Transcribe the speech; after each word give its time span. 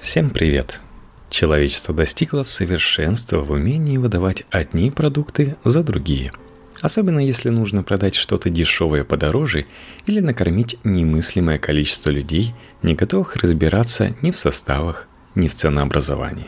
Всем 0.00 0.30
привет! 0.30 0.80
Человечество 1.28 1.92
достигло 1.92 2.44
совершенства 2.44 3.40
в 3.40 3.50
умении 3.50 3.96
выдавать 3.96 4.44
одни 4.48 4.92
продукты 4.92 5.56
за 5.64 5.82
другие. 5.82 6.32
Особенно 6.80 7.18
если 7.18 7.48
нужно 7.48 7.82
продать 7.82 8.14
что-то 8.14 8.48
дешевое 8.48 9.02
подороже 9.02 9.66
или 10.06 10.20
накормить 10.20 10.78
немыслимое 10.84 11.58
количество 11.58 12.10
людей, 12.10 12.54
не 12.80 12.94
готовых 12.94 13.34
разбираться 13.36 14.14
ни 14.22 14.30
в 14.30 14.36
составах, 14.36 15.08
ни 15.34 15.48
в 15.48 15.56
ценообразовании. 15.56 16.46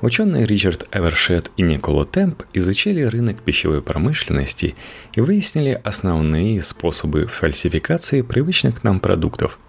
Ученые 0.00 0.46
Ричард 0.46 0.86
Эвершет 0.92 1.50
и 1.56 1.62
Никола 1.62 2.04
Темп 2.04 2.44
изучили 2.52 3.02
рынок 3.02 3.42
пищевой 3.42 3.82
промышленности 3.82 4.76
и 5.14 5.20
выяснили 5.20 5.80
основные 5.82 6.62
способы 6.62 7.26
фальсификации 7.26 8.22
привычных 8.22 8.84
нам 8.84 9.00
продуктов– 9.00 9.58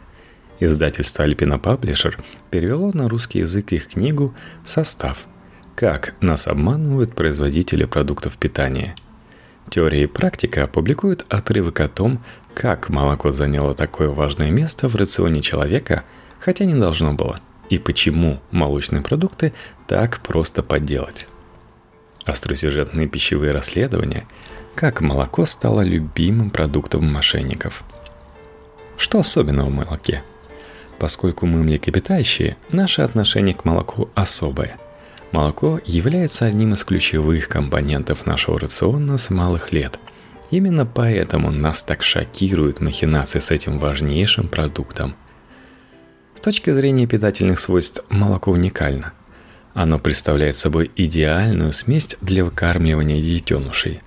Издательство 0.59 1.23
Альпина 1.23 1.57
Паблишер 1.57 2.17
перевело 2.51 2.91
на 2.93 3.07
русский 3.07 3.39
язык 3.39 3.71
их 3.71 3.87
книгу 3.87 4.35
«Состав. 4.65 5.19
Как 5.75 6.15
нас 6.21 6.47
обманывают 6.47 7.15
производители 7.15 7.85
продуктов 7.85 8.37
питания». 8.37 8.95
Теория 9.69 10.03
и 10.03 10.07
практика 10.07 10.67
публикуют 10.67 11.25
отрывок 11.29 11.79
о 11.79 11.87
том, 11.87 12.21
как 12.55 12.89
молоко 12.89 13.31
заняло 13.31 13.73
такое 13.73 14.09
важное 14.09 14.51
место 14.51 14.89
в 14.89 14.95
рационе 14.95 15.39
человека, 15.41 16.03
хотя 16.39 16.65
не 16.65 16.73
должно 16.73 17.13
было, 17.13 17.39
и 17.69 17.77
почему 17.77 18.41
молочные 18.51 19.01
продукты 19.01 19.53
так 19.87 20.19
просто 20.21 20.61
подделать. 20.61 21.27
Остросюжетные 22.25 23.07
пищевые 23.07 23.53
расследования, 23.53 24.25
как 24.75 24.99
молоко 24.99 25.45
стало 25.45 25.81
любимым 25.81 26.49
продуктом 26.49 27.05
мошенников. 27.05 27.83
Что 28.97 29.19
особенного 29.19 29.69
в 29.69 29.73
молоке– 29.73 30.21
Поскольку 30.99 31.45
мы 31.45 31.63
млекопитающие, 31.63 32.57
наше 32.71 33.01
отношение 33.01 33.55
к 33.55 33.63
молоку 33.63 34.09
особое. 34.15 34.77
Молоко 35.31 35.79
является 35.85 36.45
одним 36.45 36.73
из 36.73 36.83
ключевых 36.83 37.47
компонентов 37.47 38.25
нашего 38.25 38.59
рациона 38.59 39.17
с 39.17 39.29
малых 39.29 39.71
лет. 39.71 39.97
Именно 40.51 40.85
поэтому 40.85 41.51
нас 41.51 41.83
так 41.83 42.03
шокируют 42.03 42.81
махинации 42.81 43.39
с 43.39 43.49
этим 43.51 43.79
важнейшим 43.79 44.49
продуктом. 44.49 45.15
С 46.35 46.41
точки 46.41 46.71
зрения 46.71 47.07
питательных 47.07 47.59
свойств 47.59 48.03
молоко 48.09 48.51
уникально. 48.51 49.13
Оно 49.73 49.99
представляет 49.99 50.57
собой 50.57 50.91
идеальную 50.95 51.71
смесь 51.71 52.17
для 52.19 52.43
выкармливания 52.43 53.21
детенышей. 53.21 54.01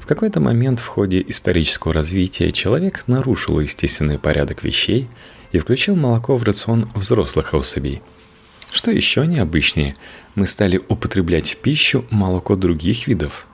В 0.00 0.06
какой-то 0.06 0.40
момент 0.40 0.80
в 0.80 0.86
ходе 0.86 1.24
исторического 1.26 1.94
развития 1.94 2.50
человек 2.50 3.04
нарушил 3.06 3.58
естественный 3.60 4.18
порядок 4.18 4.62
вещей– 4.64 5.08
и 5.56 5.58
включил 5.58 5.96
молоко 5.96 6.36
в 6.36 6.42
рацион 6.42 6.90
взрослых 6.94 7.54
особей. 7.54 8.02
Что 8.70 8.90
еще 8.90 9.26
необычнее, 9.26 9.96
мы 10.34 10.44
стали 10.44 10.82
употреблять 10.88 11.52
в 11.52 11.56
пищу 11.56 12.04
молоко 12.10 12.56
других 12.56 13.06
видов. 13.06 13.46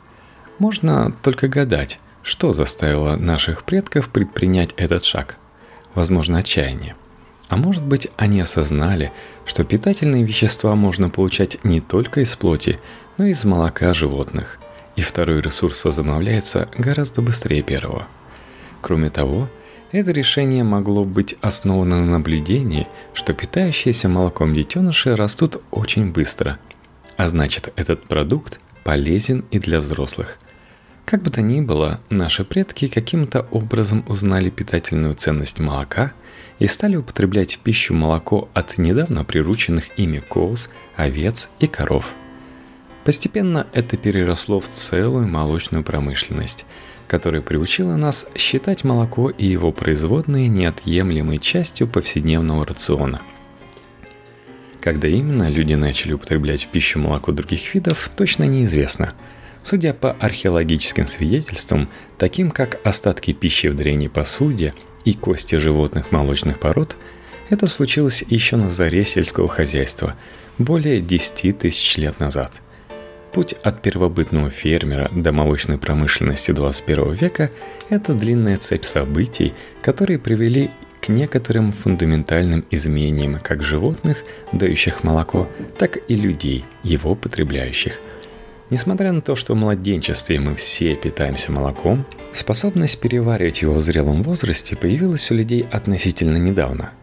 Можно 0.58 1.14
только 1.22 1.46
гадать, 1.46 2.00
что 2.24 2.52
заставило 2.52 3.14
наших 3.14 3.62
предков 3.62 4.08
предпринять 4.08 4.72
этот 4.76 5.04
шаг. 5.04 5.36
Возможно, 5.94 6.38
отчаяние. 6.38 6.96
А 7.48 7.56
может 7.56 7.84
быть, 7.84 8.08
они 8.16 8.40
осознали, 8.40 9.12
что 9.44 9.62
питательные 9.62 10.24
вещества 10.24 10.74
можно 10.74 11.08
получать 11.08 11.62
не 11.62 11.80
только 11.80 12.22
из 12.22 12.34
плоти, 12.34 12.80
но 13.16 13.26
и 13.26 13.30
из 13.30 13.44
молока 13.44 13.94
животных. 13.94 14.58
И 14.96 15.02
второй 15.02 15.40
ресурс 15.40 15.84
возобновляется 15.84 16.68
гораздо 16.76 17.22
быстрее 17.22 17.62
первого. 17.62 18.08
Кроме 18.80 19.08
того, 19.08 19.48
это 19.92 20.10
решение 20.10 20.64
могло 20.64 21.04
быть 21.04 21.36
основано 21.40 22.00
на 22.00 22.12
наблюдении, 22.12 22.88
что 23.12 23.34
питающиеся 23.34 24.08
молоком 24.08 24.54
детеныши 24.54 25.14
растут 25.14 25.62
очень 25.70 26.12
быстро. 26.12 26.58
А 27.16 27.28
значит, 27.28 27.72
этот 27.76 28.04
продукт 28.04 28.58
полезен 28.84 29.44
и 29.50 29.58
для 29.58 29.80
взрослых. 29.80 30.38
Как 31.04 31.22
бы 31.22 31.30
то 31.30 31.42
ни 31.42 31.60
было, 31.60 32.00
наши 32.10 32.44
предки 32.44 32.88
каким-то 32.88 33.42
образом 33.50 34.04
узнали 34.08 34.50
питательную 34.50 35.14
ценность 35.14 35.60
молока 35.60 36.12
и 36.58 36.66
стали 36.66 36.96
употреблять 36.96 37.56
в 37.56 37.58
пищу 37.58 37.92
молоко 37.92 38.48
от 38.54 38.78
недавно 38.78 39.24
прирученных 39.24 39.98
ими 39.98 40.20
коз, 40.20 40.70
овец 40.96 41.50
и 41.58 41.66
коров. 41.66 42.14
Постепенно 43.04 43.66
это 43.72 43.96
переросло 43.96 44.60
в 44.60 44.68
целую 44.68 45.26
молочную 45.26 45.84
промышленность– 45.84 46.64
которая 47.12 47.42
приучила 47.42 47.96
нас 47.96 48.26
считать 48.34 48.84
молоко 48.84 49.28
и 49.28 49.44
его 49.44 49.70
производные 49.70 50.48
неотъемлемой 50.48 51.36
частью 51.36 51.86
повседневного 51.86 52.64
рациона. 52.64 53.20
Когда 54.80 55.08
именно 55.08 55.50
люди 55.50 55.74
начали 55.74 56.14
употреблять 56.14 56.62
в 56.64 56.68
пищу 56.68 56.98
молоко 56.98 57.32
других 57.32 57.74
видов, 57.74 58.10
точно 58.16 58.44
неизвестно. 58.44 59.12
Судя 59.62 59.92
по 59.92 60.12
археологическим 60.12 61.06
свидетельствам, 61.06 61.90
таким 62.16 62.50
как 62.50 62.80
остатки 62.82 63.34
пищи 63.34 63.66
в 63.66 63.76
древней 63.76 64.08
посуде 64.08 64.72
и 65.04 65.12
кости 65.12 65.56
животных 65.56 66.12
молочных 66.12 66.58
пород, 66.58 66.96
это 67.50 67.66
случилось 67.66 68.24
еще 68.26 68.56
на 68.56 68.70
заре 68.70 69.04
сельского 69.04 69.48
хозяйства, 69.48 70.16
более 70.56 71.02
10 71.02 71.58
тысяч 71.58 71.98
лет 71.98 72.20
назад– 72.20 72.62
Путь 73.32 73.54
от 73.62 73.80
первобытного 73.80 74.50
фермера 74.50 75.08
до 75.10 75.32
молочной 75.32 75.78
промышленности 75.78 76.52
21 76.52 77.14
века– 77.14 77.50
это 77.88 78.12
длинная 78.12 78.58
цепь 78.58 78.84
событий, 78.84 79.54
которые 79.80 80.18
привели 80.18 80.70
к 81.00 81.08
некоторым 81.08 81.72
фундаментальным 81.72 82.66
изменениям 82.70 83.40
как 83.40 83.62
животных, 83.62 84.24
дающих 84.52 85.02
молоко, 85.02 85.48
так 85.78 85.98
и 86.08 86.14
людей, 86.14 86.66
его 86.82 87.14
потребляющих. 87.14 88.00
Несмотря 88.68 89.12
на 89.12 89.22
то, 89.22 89.34
что 89.34 89.54
в 89.54 89.56
младенчестве 89.56 90.38
мы 90.38 90.54
все 90.54 90.94
питаемся 90.94 91.52
молоком, 91.52 92.04
способность 92.32 93.00
переваривать 93.00 93.62
его 93.62 93.72
в 93.74 93.80
зрелом 93.80 94.22
возрасте 94.22 94.76
появилась 94.76 95.30
у 95.30 95.34
людей 95.34 95.66
относительно 95.70 96.36
недавно– 96.36 96.92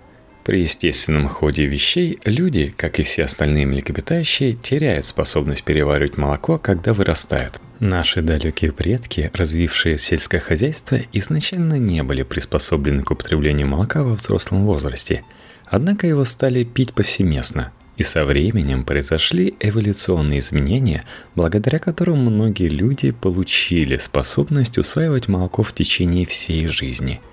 при 0.50 0.62
естественном 0.62 1.28
ходе 1.28 1.68
вещей 1.68 2.18
люди, 2.26 2.74
как 2.76 3.00
и 3.00 3.04
все 3.04 3.26
остальные 3.26 3.68
млекопитающие, 3.68 4.54
теряют 4.54 5.06
способность 5.06 5.64
переваривать 5.64 6.18
молоко, 6.18 6.58
когда 6.58 6.92
вырастают. 6.92 7.62
Наши 7.80 8.24
далекие 8.24 8.72
предки, 8.72 9.30
развившие 9.32 10.00
сельское 10.00 10.40
хозяйство, 10.40 10.98
изначально 11.14 11.76
не 11.78 12.02
были 12.02 12.24
приспособлены 12.24 13.04
к 13.04 13.12
употреблению 13.12 13.68
молока 13.68 14.02
во 14.02 14.16
взрослом 14.16 14.66
возрасте, 14.66 15.24
однако 15.68 16.08
его 16.08 16.24
стали 16.24 16.64
пить 16.64 16.96
повсеместно, 16.96 17.72
и 17.98 18.02
со 18.02 18.26
временем 18.26 18.86
произошли 18.86 19.54
эволюционные 19.60 20.40
изменения, 20.40 21.04
благодаря 21.36 21.78
которым 21.78 22.26
многие 22.26 22.70
люди 22.70 23.12
получили 23.12 23.98
способность 23.98 24.80
усваивать 24.80 25.28
молоко 25.28 25.62
в 25.62 25.74
течение 25.74 26.26
всей 26.26 26.66
жизни– 26.66 27.22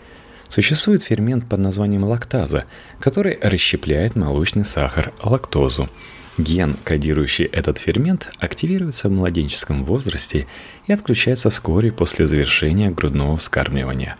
Существует 0.48 1.02
фермент 1.02 1.48
под 1.48 1.60
названием 1.60 2.04
лактаза, 2.04 2.64
который 3.00 3.38
расщепляет 3.40 4.16
молочный 4.16 4.64
сахар, 4.64 5.12
лактозу. 5.22 5.88
Ген, 6.38 6.76
кодирующий 6.84 7.46
этот 7.46 7.78
фермент, 7.78 8.30
активируется 8.38 9.08
в 9.08 9.12
младенческом 9.12 9.84
возрасте 9.84 10.46
и 10.86 10.92
отключается 10.92 11.50
вскоре 11.50 11.90
после 11.90 12.26
завершения 12.26 12.90
грудного 12.90 13.36
вскармливания. 13.36 14.16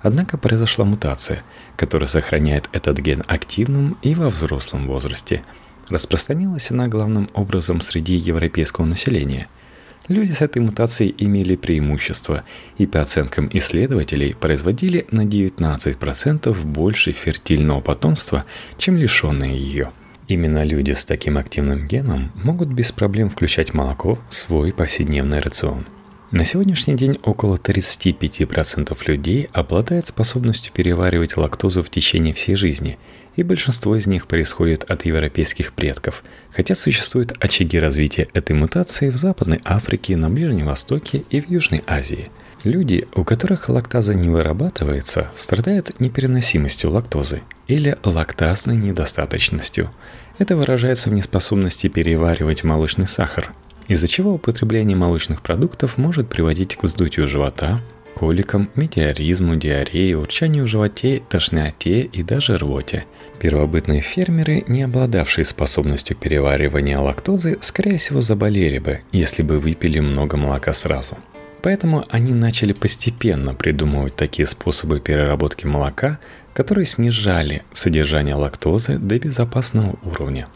Однако 0.00 0.38
произошла 0.38 0.84
мутация, 0.84 1.42
которая 1.76 2.06
сохраняет 2.06 2.68
этот 2.72 2.98
ген 2.98 3.24
активным 3.26 3.96
и 4.02 4.14
во 4.14 4.30
взрослом 4.30 4.86
возрасте. 4.86 5.42
Распространилась 5.88 6.70
она 6.70 6.86
главным 6.86 7.28
образом 7.34 7.80
среди 7.80 8.14
европейского 8.14 8.84
населения– 8.84 9.48
Люди 10.08 10.32
с 10.32 10.40
этой 10.40 10.62
мутацией 10.62 11.14
имели 11.18 11.56
преимущество 11.56 12.44
и 12.78 12.86
по 12.86 13.00
оценкам 13.00 13.50
исследователей 13.52 14.34
производили 14.34 15.06
на 15.10 15.24
19% 15.24 16.54
больше 16.64 17.12
фертильного 17.12 17.80
потомства, 17.80 18.44
чем 18.78 18.96
лишенные 18.96 19.56
ее. 19.56 19.92
Именно 20.28 20.64
люди 20.64 20.92
с 20.92 21.04
таким 21.04 21.38
активным 21.38 21.86
геном 21.88 22.32
могут 22.34 22.68
без 22.68 22.92
проблем 22.92 23.30
включать 23.30 23.74
молоко 23.74 24.18
в 24.28 24.34
свой 24.34 24.72
повседневный 24.72 25.40
рацион. 25.40 25.84
На 26.30 26.44
сегодняшний 26.44 26.94
день 26.94 27.18
около 27.22 27.56
35% 27.56 28.96
людей 29.06 29.48
обладают 29.52 30.06
способностью 30.06 30.72
переваривать 30.72 31.36
лактозу 31.36 31.82
в 31.82 31.90
течение 31.90 32.34
всей 32.34 32.56
жизни– 32.56 32.98
и 33.36 33.42
большинство 33.42 33.94
из 33.94 34.06
них 34.06 34.26
происходит 34.26 34.84
от 34.84 35.04
европейских 35.04 35.72
предков, 35.74 36.24
хотя 36.50 36.74
существуют 36.74 37.34
очаги 37.38 37.78
развития 37.78 38.28
этой 38.32 38.56
мутации 38.56 39.10
в 39.10 39.16
Западной 39.16 39.60
Африке, 39.64 40.16
на 40.16 40.30
Ближнем 40.30 40.66
Востоке 40.66 41.22
и 41.30 41.40
в 41.40 41.48
Южной 41.48 41.84
Азии. 41.86 42.30
Люди, 42.64 43.06
у 43.14 43.22
которых 43.22 43.68
лактаза 43.68 44.14
не 44.14 44.28
вырабатывается, 44.28 45.30
страдают 45.36 46.00
непереносимостью 46.00 46.90
лактозы 46.90 47.42
или 47.68 47.96
лактазной 48.02 48.76
недостаточностью. 48.76 49.90
Это 50.38 50.56
выражается 50.56 51.10
в 51.10 51.12
неспособности 51.12 51.88
переваривать 51.88 52.64
молочный 52.64 53.06
сахар, 53.06 53.52
из-за 53.88 54.08
чего 54.08 54.34
употребление 54.34 54.96
молочных 54.96 55.42
продуктов 55.42 55.98
может 55.98 56.28
приводить 56.28 56.76
к 56.76 56.82
вздутию 56.82 57.28
живота, 57.28 57.80
коликам, 58.16 58.70
метеоризму, 58.74 59.56
диарее, 59.56 60.18
урчанию 60.18 60.64
в 60.64 60.68
животе, 60.68 61.22
тошноте 61.28 62.00
и 62.00 62.22
даже 62.22 62.56
рвоте. 62.56 63.04
Первобытные 63.38 64.00
фермеры, 64.00 64.64
не 64.66 64.82
обладавшие 64.82 65.44
способностью 65.44 66.16
переваривания 66.16 66.98
лактозы, 66.98 67.58
скорее 67.60 67.98
всего 67.98 68.22
заболели 68.22 68.78
бы, 68.78 69.00
если 69.12 69.42
бы 69.42 69.58
выпили 69.58 70.00
много 70.00 70.38
молока 70.38 70.72
сразу. 70.72 71.18
Поэтому 71.62 72.04
они 72.08 72.32
начали 72.32 72.72
постепенно 72.72 73.54
придумывать 73.54 74.16
такие 74.16 74.46
способы 74.46 75.00
переработки 75.00 75.66
молока, 75.66 76.18
которые 76.54 76.86
снижали 76.86 77.64
содержание 77.72 78.34
лактозы 78.34 78.98
до 78.98 79.18
безопасного 79.18 79.96
уровня. 80.04 80.48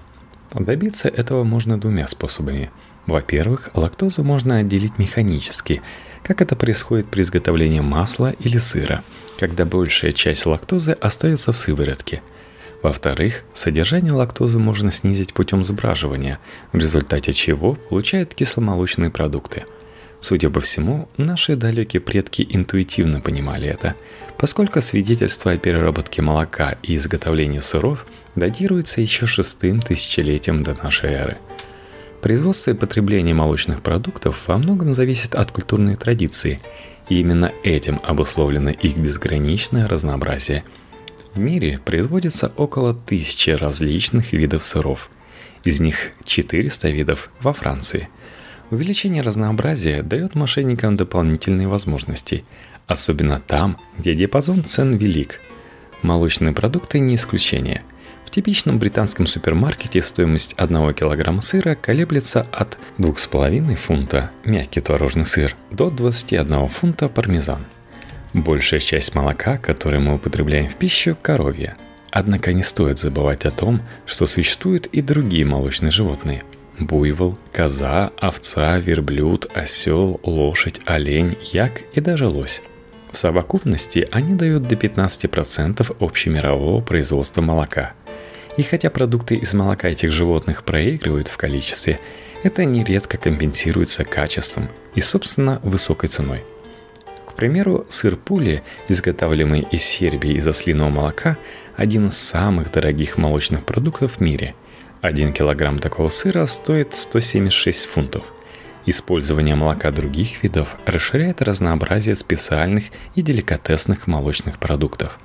Добиться 0.55 1.09
этого 1.09 1.45
можно 1.45 1.79
двумя 1.79 2.09
способами. 2.09 2.71
Во-первых, 3.07 3.71
лактозу 3.75 4.23
можно 4.23 4.59
отделить 4.59 4.99
механически, 4.99 5.83
как 6.23 6.43
это 6.43 6.57
происходит 6.57 7.07
при 7.07 7.23
изготовлении 7.23 7.81
масла 7.81 8.35
или 8.41 8.59
сыра, 8.59 9.03
когда 9.39 9.65
большая 9.65 10.13
часть 10.13 10.47
лактозы 10.47 10.93
остается 10.93 11.53
в 11.53 11.59
сыворотке. 11.59 12.23
Во-вторых, 12.83 13.45
содержание 13.53 14.13
лактозы 14.13 14.59
можно 14.59 14.91
снизить 14.91 15.35
путем 15.35 15.65
сбраживания, 15.65 16.39
в 16.73 16.79
результате 16.79 17.33
чего 17.33 17.75
получают 17.75 18.35
кисломолочные 18.35 19.11
продукты– 19.11 19.65
Судя 20.21 20.51
по 20.51 20.61
всему, 20.61 21.09
наши 21.17 21.57
далекие 21.57 22.01
предки 22.01 22.47
интуитивно 22.49 23.21
понимали 23.21 23.69
это, 23.69 23.95
поскольку 24.37 24.83
свидетельства 24.83 25.53
о 25.53 25.59
переработке 25.59 26.21
молока 26.21 26.77
и 26.83 26.95
изготовлении 26.95 27.61
сыров 27.61 28.05
датируются 28.37 29.01
еще 29.01 29.25
шестым 29.25 29.81
тысячелетием 29.81 30.63
до 30.63 30.75
нашей 30.75 31.13
эры. 31.13 31.39
Производство 32.23 32.71
и 32.71 32.75
потребление 32.75 33.35
молочных 33.35 33.83
продуктов 33.83 34.47
во 34.47 34.59
многом 34.59 34.93
зависит 34.95 35.35
от 35.35 35.53
культурной 35.53 35.97
традиции, 35.97 36.61
и 37.09 37.21
именно 37.21 37.53
этим 37.63 38.01
обусловлено 38.03 38.71
их 38.71 38.97
безграничное 38.97 39.89
разнообразие. 39.89 40.65
В 41.35 41.39
мире 41.39 41.81
производится 41.85 42.53
около 42.57 42.95
тысячи 42.95 43.51
различных 43.51 44.33
видов 44.33 44.63
сыров. 44.63 45.11
Из 45.65 45.81
них 45.81 46.13
400 46.25 46.89
видов 46.89 47.31
во 47.41 47.53
Франции– 47.53 48.09
Увеличение 48.71 49.23
разнообразия 49.23 50.03
дает 50.03 50.37
мошенникам 50.37 50.97
дополнительные 50.97 51.67
возможности, 51.67 52.45
особенно 52.87 53.41
там, 53.41 53.79
где 53.99 54.15
диапазон 54.15 54.63
цен 54.63 54.95
велик. 54.95 55.41
Молочные 56.03 56.53
продукты 56.53 57.01
не 57.01 57.17
исключение. 57.17 57.83
В 58.31 58.33
типичном 58.33 58.79
британском 58.79 59.27
супермаркете 59.27 60.01
стоимость 60.01 60.55
1 60.57 60.95
кг 60.95 61.43
сыра 61.43 61.75
колеблется 61.75 62.47
от 62.53 62.79
2,5 62.99 63.75
фунта 63.75 64.31
мягкий 64.45 64.81
творожный 64.81 65.25
сыр 65.25 65.57
до 65.73 65.91
21 65.91 66.69
фунта 66.69 67.09
пармезан. 67.09 67.67
Большая 68.33 68.79
часть 68.79 69.17
молока, 69.17 69.59
которое 69.59 69.99
мы 69.99 70.15
употребляем 70.15 70.69
в 70.69 70.77
пищу, 70.77 71.17
коровья. 71.21 71.77
Однако 72.13 72.53
не 72.53 72.63
стоит 72.63 73.01
забывать 73.01 73.47
о 73.47 73.51
том, 73.51 73.83
что 74.07 74.27
существуют 74.27 74.87
и 74.87 75.03
другие 75.03 75.45
молочные 75.45 75.91
животные– 75.91 76.45
буйвол, 76.79 77.37
коза, 77.53 78.13
овца, 78.21 78.79
верблюд, 78.79 79.51
осел, 79.55 80.21
лошадь, 80.23 80.81
олень, 80.85 81.37
як 81.53 81.83
и 81.95 82.01
даже 82.01 82.29
лось. 82.29 82.63
В 83.11 83.19
совокупности 83.19 84.07
они 84.13 84.35
дают 84.35 84.69
до 84.69 84.77
15% 84.77 85.97
общемирового 85.99 86.81
производства 86.81 87.43
молока. 87.43 87.95
И 88.57 88.63
хотя 88.63 88.91
продукты 88.91 89.37
из 89.37 89.55
молока 89.55 89.89
этих 89.89 90.11
животных 90.11 90.65
проигрывают 90.65 91.29
в 91.29 91.37
количестве, 91.37 91.99
это 92.43 92.65
нередко 92.65 93.19
компенсируется 93.19 94.05
качеством 94.05 94.69
и, 94.95 95.01
собственно, 95.01 95.61
высокой 95.63 96.09
ценой. 96.09 96.45
К 97.27 97.35
примеру, 97.35 97.87
сыр 97.89 98.17
пули, 98.17 98.63
изготавливаемый 98.89 99.67
из 99.71 99.83
Сербии 99.83 100.33
из 100.33 100.47
ослиного 100.47 100.91
молока, 100.91 101.39
один 101.77 102.09
из 102.09 102.19
самых 102.19 102.71
дорогих 102.73 103.17
молочных 103.17 103.65
продуктов 103.65 104.17
в 104.17 104.21
мире– 104.21 104.55
один 105.01 105.33
килограмм 105.33 105.79
такого 105.79 106.11
сыра 106.11 106.45
стоит 106.45 106.95
176 106.95 107.87
фунтов. 107.87 108.23
Использование 108.85 109.55
молока 109.55 109.91
других 109.91 110.43
видов 110.43 110.77
расширяет 110.85 111.41
разнообразие 111.41 112.15
специальных 112.17 112.85
и 113.15 113.23
деликатесных 113.23 114.07
молочных 114.07 114.59
продуктов. 114.59 115.19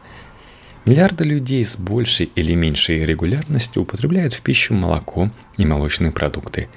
Миллиарды 0.85 1.23
людей 1.23 1.63
с 1.63 1.77
большей 1.77 2.31
или 2.35 2.53
меньшей 2.53 3.05
регулярностью 3.05 3.81
употребляют 3.81 4.33
в 4.33 4.41
пищу 4.41 4.73
молоко 4.73 5.31
и 5.57 5.65
молочные 5.65 6.11
продукты. 6.11 6.69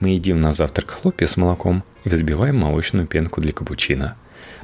Мы 0.00 0.10
едим 0.10 0.40
на 0.40 0.52
завтрак 0.52 0.90
хлопья 0.90 1.26
с 1.26 1.36
молоком 1.36 1.82
и 2.04 2.08
взбиваем 2.08 2.58
молочную 2.58 3.06
пенку 3.06 3.40
для 3.40 3.52
капучино. 3.52 4.16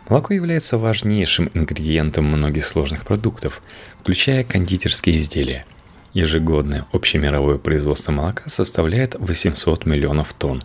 Молоко 0.09 0.35
является 0.35 0.77
важнейшим 0.77 1.51
ингредиентом 1.55 2.27
многих 2.27 2.67
сложных 2.67 3.05
продуктов, 3.07 3.63
включая 4.01 4.45
кондитерские 4.45 5.17
изделия– 5.17 5.65
Ежегодное 6.15 6.85
общемировое 6.93 7.57
производство 7.57 8.13
молока 8.13 8.49
составляет 8.49 9.17
800 9.19 9.87
миллионов 9.87 10.35
тонн, 10.35 10.63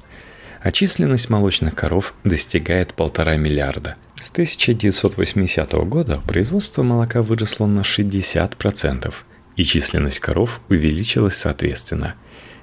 а 0.62 0.72
численность 0.72 1.30
молочных 1.30 1.74
коров 1.74 2.14
достигает 2.26 2.94
полтора 2.94 3.38
миллиарда. 3.38 3.96
С 4.20 4.32
1980 4.32 5.72
года 5.86 6.22
производство 6.28 6.84
молока 6.84 7.22
выросло 7.22 7.66
на 7.66 7.82
60%, 7.82 9.14
и 9.56 9.64
численность 9.64 10.20
коров 10.20 10.62
увеличилась 10.70 11.36
соответственно. 11.36 12.16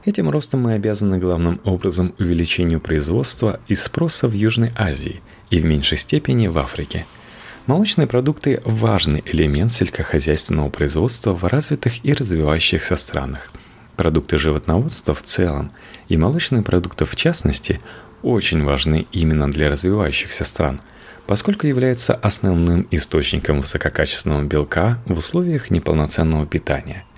Этим 0.04 0.30
ростом 0.30 0.60
мы 0.60 0.74
обязаны 0.74 1.18
главным 1.18 1.60
образом 1.64 2.14
увеличению 2.18 2.80
производства 2.80 3.60
и 3.68 3.74
спроса 3.74 4.28
в 4.28 4.32
Южной 4.32 4.72
Азии 4.76 5.22
и 5.50 5.60
в 5.60 5.64
меньшей 5.64 5.98
степени 5.98 6.46
в 6.48 6.58
Африке– 6.58 7.06
Молочные 7.66 8.06
продукты– 8.06 8.60
важный 8.66 9.22
элемент 9.24 9.72
сельскохозяйственного 9.72 10.68
производства 10.68 11.32
в 11.32 11.44
развитых 11.44 12.04
и 12.04 12.12
развивающихся 12.12 12.94
странах. 12.96 13.50
Продукты 13.96 14.36
животноводства 14.36 15.14
в 15.14 15.22
целом 15.22 15.72
и 16.10 16.18
молочные 16.18 16.60
продукты 16.60 17.06
в 17.06 17.16
частности 17.16 17.80
очень 18.22 18.62
важны 18.62 19.06
именно 19.12 19.50
для 19.50 19.70
развивающихся 19.70 20.44
стран, 20.44 20.78
поскольку 21.26 21.66
являются 21.66 22.14
основным 22.14 22.86
источником 22.90 23.60
высококачественного 23.60 24.42
белка 24.42 24.98
в 25.06 25.18
условиях 25.18 25.70
неполноценного 25.70 26.46
питания– 26.46 27.04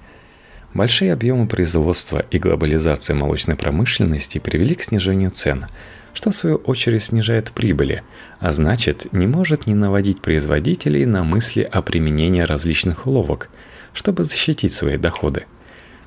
Большие 0.76 1.14
объемы 1.14 1.46
производства 1.46 2.26
и 2.30 2.38
глобализация 2.38 3.16
молочной 3.16 3.56
промышленности 3.56 4.36
привели 4.36 4.74
к 4.74 4.82
снижению 4.82 5.30
цен, 5.30 5.64
что 6.12 6.30
в 6.30 6.34
свою 6.34 6.56
очередь 6.56 7.02
снижает 7.02 7.50
прибыли, 7.52 8.02
а 8.40 8.52
значит 8.52 9.10
не 9.10 9.26
может 9.26 9.66
не 9.66 9.74
наводить 9.74 10.20
производителей 10.20 11.06
на 11.06 11.24
мысли 11.24 11.62
о 11.62 11.80
применении 11.80 12.42
различных 12.42 13.06
уловок, 13.06 13.48
чтобы 13.94 14.24
защитить 14.24 14.74
свои 14.74 14.98
доходы. 14.98 15.46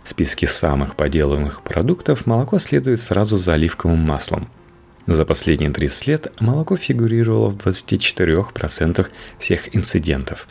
В 0.04 0.10
списке 0.10 0.46
самых 0.46 0.96
поделываемых 0.96 1.64
продуктов 1.64 2.28
молоко 2.28 2.60
следует 2.60 3.02
сразу 3.02 3.40
за 3.40 3.54
оливковым 3.56 3.98
маслом. 3.98 4.52
За 5.10 5.26
последние 5.26 5.72
30 5.72 6.08
лет 6.08 6.32
молоко 6.40 6.78
фигурировало 6.78 7.50
в 7.50 7.58
24% 7.58 9.08
всех 9.40 9.76
инцидентов. 9.76 10.48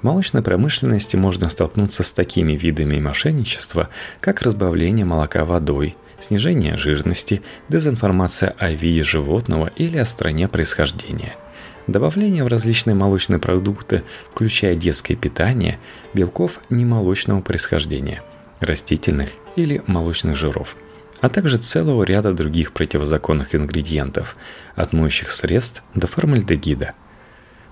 В 0.00 0.04
молочной 0.04 0.42
промышленности 0.42 1.16
можно 1.16 1.50
столкнуться 1.50 2.02
с 2.02 2.10
такими 2.10 2.52
видами 2.54 2.98
мошенничества, 2.98 3.90
как 4.20 4.40
разбавление 4.40 5.04
молока 5.04 5.44
водой– 5.44 5.96
снижение 6.18 6.78
жирности, 6.78 7.42
дезинформация 7.68 8.54
о 8.56 8.70
виде 8.70 9.02
животного 9.02 9.70
или 9.76 9.98
о 9.98 10.06
стране 10.06 10.48
происхождения. 10.48 11.36
Добавление 11.86 12.42
в 12.42 12.48
различные 12.48 12.94
молочные 12.94 13.38
продукты, 13.38 14.02
включая 14.30 14.76
детское 14.76 15.14
питание, 15.14 15.78
белков 16.14 16.60
немолочного 16.70 17.42
происхождения, 17.42 18.22
растительных 18.60 19.28
или 19.56 19.82
молочных 19.86 20.36
жиров, 20.36 20.74
а 21.20 21.28
также 21.28 21.58
целого 21.58 22.04
ряда 22.04 22.32
других 22.32 22.72
противозаконных 22.72 23.54
ингредиентов, 23.54 24.36
от 24.76 24.92
моющих 24.92 25.30
средств 25.30 25.82
до 25.94 26.06
формальдегида– 26.06 26.92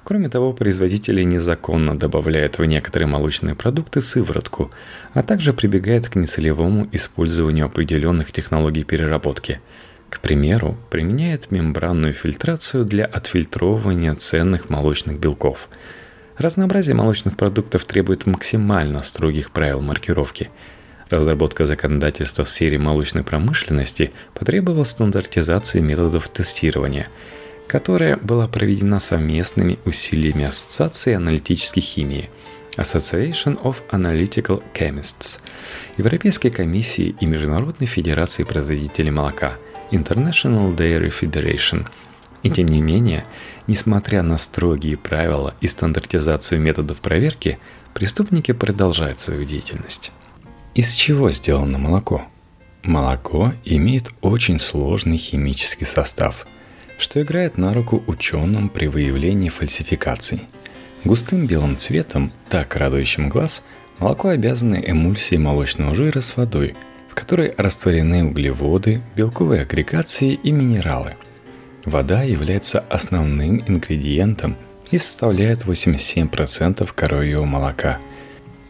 Кроме 0.05 0.29
того, 0.29 0.53
производители 0.53 1.23
незаконно 1.23 1.97
добавляют 1.97 2.59
в 2.59 2.65
некоторые 2.65 3.07
молочные 3.07 3.55
продукты 3.55 4.01
сыворотку, 4.01 4.71
а 5.15 5.23
также 5.23 5.53
прибегают 5.53 6.09
к 6.09 6.17
нецелевому 6.17 6.89
использованию 6.91 7.67
определенных 7.67 8.33
технологий 8.33 8.83
переработки. 8.83 9.61
К 10.11 10.21
примеру, 10.21 10.77
применяют 10.91 11.51
мембранную 11.51 12.15
фильтрацию 12.15 12.85
для 12.85 13.05
отфильтровывания 13.05 14.15
ценных 14.15 14.69
молочных 14.69 15.19
белков. 15.19 15.69
Разнообразие 16.37 16.97
молочных 16.97 17.37
продуктов 17.37 17.85
требует 17.85 18.27
максимально 18.27 19.03
строгих 19.03 19.53
правил 19.53 19.81
маркировки. 19.81 20.51
Разработка 21.13 21.67
законодательства 21.67 22.45
в 22.45 22.49
сфере 22.49 22.79
молочной 22.79 23.23
промышленности 23.23 24.13
потребовала 24.35 24.85
стандартизации 24.85 25.81
методов 25.81 26.29
тестирования– 26.29 27.09
которая 27.73 28.19
была 28.19 28.49
проведена 28.49 29.01
совместными 29.01 29.79
усилиями 29.87 30.45
Ассоциации 30.45 31.15
аналитической 31.15 31.81
химии 31.81 32.29
Association 32.77 33.59
of 33.63 33.77
Analytical 33.91 34.63
Chemists, 34.75 35.41
Европейской 35.97 36.51
комиссии 36.51 37.15
и 37.19 37.25
Международной 37.25 37.87
федерации 37.87 38.45
производителей 38.45 39.11
молока 39.11 39.55
International 39.91 40.77
Dairy 40.77 41.11
Federation, 41.11 41.87
И 42.43 42.51
тем 42.51 42.67
не 42.67 42.83
менее, 42.83 43.25
несмотря 43.67 44.23
на 44.23 44.37
строгие 44.37 44.99
правила 44.99 45.55
и 45.63 45.67
стандартизацию 45.67 46.61
методов 46.61 47.01
проверки, 47.01 47.59
преступники 47.95 48.53
продолжают 48.53 49.19
свою 49.21 49.45
деятельность. 49.47 50.13
Из 50.75 50.95
чего 50.95 51.31
сделано 51.31 51.77
молоко? 51.77 52.23
Молоко 52.83 53.53
имеет 53.63 54.11
очень 54.23 54.59
сложный 54.59 55.19
химический 55.19 55.87
состав, 55.87 56.47
что 56.97 57.21
играет 57.21 57.59
на 57.59 57.75
руку 57.75 58.03
ученым 58.07 58.71
при 58.71 58.87
выявлении 58.87 59.51
фальсификаций. 59.51 60.41
Густым 61.05 61.47
белым 61.47 61.77
цветом, 61.77 62.33
так 62.49 62.75
радующим 62.75 63.29
глаз, 63.29 63.63
молоко 63.99 64.29
обязано 64.29 64.77
эмульсией 64.77 65.43
молочного 65.43 65.95
жира 65.95 66.21
с 66.21 66.39
водой, 66.39 66.75
в 67.11 67.15
которой 67.15 67.53
растворены 67.59 68.25
углеводы, 68.25 69.03
белковые 69.15 69.63
агрегации 69.63 70.33
и 70.33 70.53
минералы. 70.53 71.17
Вода 71.85 72.23
является 72.23 72.81
основным 72.89 73.63
ингредиентом 73.69 74.57
и 74.91 74.97
составляет 74.97 75.67
87% 75.67 76.89
коровьего 76.95 77.45
молока. 77.45 77.99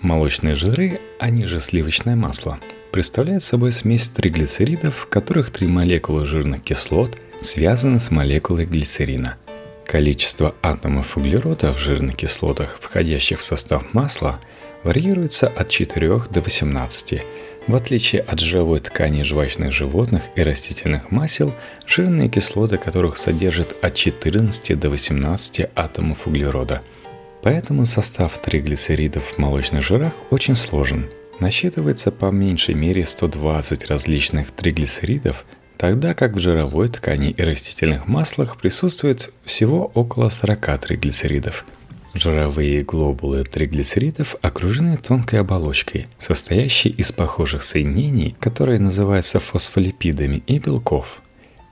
Молочные 0.01 0.57
жиры, 0.57 0.99
они 1.23 1.47
же 1.47 1.61
сливочное 1.61 2.17
масло– 2.17 2.59
представляет 2.91 3.45
собой 3.45 3.71
смесь 3.71 4.09
триглицеридов, 4.09 4.97
в 4.97 5.07
которых 5.07 5.51
три 5.51 5.69
молекулы 5.69 6.27
жирных 6.27 6.63
кислот 6.63 7.17
связаны 7.41 8.01
с 8.01 8.11
молекулой 8.11 8.67
глицерина. 8.67 9.37
Количество 9.87 10.55
атомов 10.63 11.17
углерода 11.17 11.73
в 11.73 11.79
жирных 11.79 12.17
кислотах, 12.17 12.77
входящих 12.81 13.39
в 13.39 13.43
состав 13.45 13.95
масла, 13.95 14.41
варьируется 14.83 15.47
от 15.47 15.69
4 15.69 16.23
до 16.29 16.41
18. 16.41 17.23
В 17.69 17.77
отличие 17.77 18.23
от 18.23 18.41
жировой 18.41 18.81
ткани 18.81 19.23
жвачных 19.23 19.71
животных 19.71 20.25
и 20.35 20.43
растительных 20.43 21.13
масел, 21.13 21.55
жирные 21.87 22.29
кислоты 22.31 22.79
которых 22.79 23.17
содержат 23.17 23.77
от 23.81 23.95
14 23.95 24.79
до 24.79 24.91
18 24.91 25.67
атомов 25.77 26.27
углерода. 26.27 26.83
Поэтому 27.43 27.87
состав 27.87 28.39
триглицеридов 28.39 29.25
в 29.25 29.39
молочных 29.39 29.83
жирах 29.83 30.13
очень 30.31 30.57
сложен– 30.57 31.11
насчитывается 31.43 32.11
по 32.11 32.27
меньшей 32.27 32.75
мере 32.75 33.05
120 33.05 33.87
различных 33.87 34.53
триглицеридов, 34.53 35.45
тогда 35.77 36.15
как 36.15 36.35
в 36.35 36.39
жировой 36.39 36.89
ткани 36.89 37.31
и 37.31 37.43
растительных 37.43 38.07
маслах 38.07 38.57
присутствует 38.57 39.33
всего 39.45 39.91
около 39.95 40.29
40 40.29 40.79
триглицеридов. 40.79 41.67
Жировые 42.15 42.83
глобулы 42.83 43.43
триглицеридов 43.43 44.37
окружены 44.43 44.99
тонкой 44.99 45.41
оболочкой, 45.41 46.07
состоящей 46.19 46.91
из 46.91 47.11
похожих 47.11 47.63
соединений, 47.63 48.37
которые 48.39 48.79
называются 48.79 49.41
фосфолипидами 49.41 50.43
и 50.47 50.59
белков. 50.59 51.23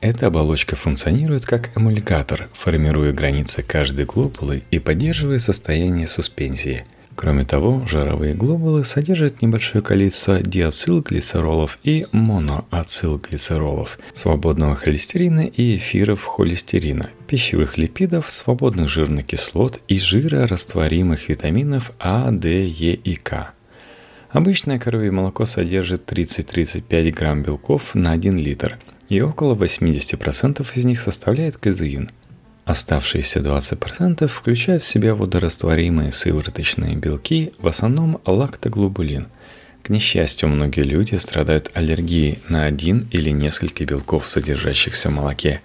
Эта 0.01 0.29
оболочка 0.29 0.77
функционирует 0.77 1.45
как 1.45 1.77
эмульгатор, 1.77 2.49
формируя 2.53 3.13
границы 3.13 3.63
каждой 3.63 4.07
глобулы 4.07 4.63
и 4.71 4.79
поддерживая 4.79 5.39
состояние 5.39 6.07
суспензии– 6.07 6.85
Кроме 7.21 7.45
того, 7.45 7.85
жировые 7.87 8.33
глобулы 8.33 8.83
содержат 8.83 9.43
небольшое 9.43 9.85
количество 9.85 10.41
диацилглицеролов 10.41 11.79
и 11.85 12.07
моноацилглицеролов, 12.13 13.99
свободного 14.15 14.75
холестерина 14.75 15.41
и 15.41 15.77
эфиров 15.77 16.25
холестерина, 16.25 17.11
пищевых 17.27 17.77
липидов, 17.77 18.31
свободных 18.31 18.89
жирных 18.89 19.27
кислот 19.27 19.83
и 19.87 19.99
жирорастворимых 19.99 21.29
витаминов 21.29 21.93
А, 21.99 22.31
Д, 22.31 22.67
Е 22.67 22.95
и 22.95 23.17
К. 23.17 23.53
Обычное 24.31 24.79
коровье 24.79 25.11
молоко 25.11 25.45
содержит 25.45 26.11
30-35 26.11 27.11
грамм 27.11 27.43
белков 27.43 27.95
на 27.95 28.13
1 28.13 28.39
литр, 28.39 28.79
и 29.11 29.21
около 29.21 29.55
80% 29.55 30.67
из 30.75 30.85
них 30.87 31.01
составляет 31.01 31.59
казеин– 31.59 32.09
Оставшиеся 32.71 33.41
20% 33.41 34.29
включают 34.29 34.85
в 34.85 34.87
себя 34.87 35.17
водорастворимые 35.17 36.13
сывороточные 36.13 36.95
белки, 36.95 37.53
в 37.59 37.67
основном 37.67 38.21
лактоглобулин. 38.25 39.27
К 39.83 39.89
несчастью, 39.89 40.51
многие 40.51 40.83
люди 40.83 41.17
страдают 41.17 41.73
аллергией 41.75 42.39
на 42.49 42.67
один 42.67 43.09
или 43.11 43.31
несколько 43.31 43.85
белков, 43.85 44.29
содержащихся 44.29 45.09
в 45.09 45.15
молоке. 45.15 45.63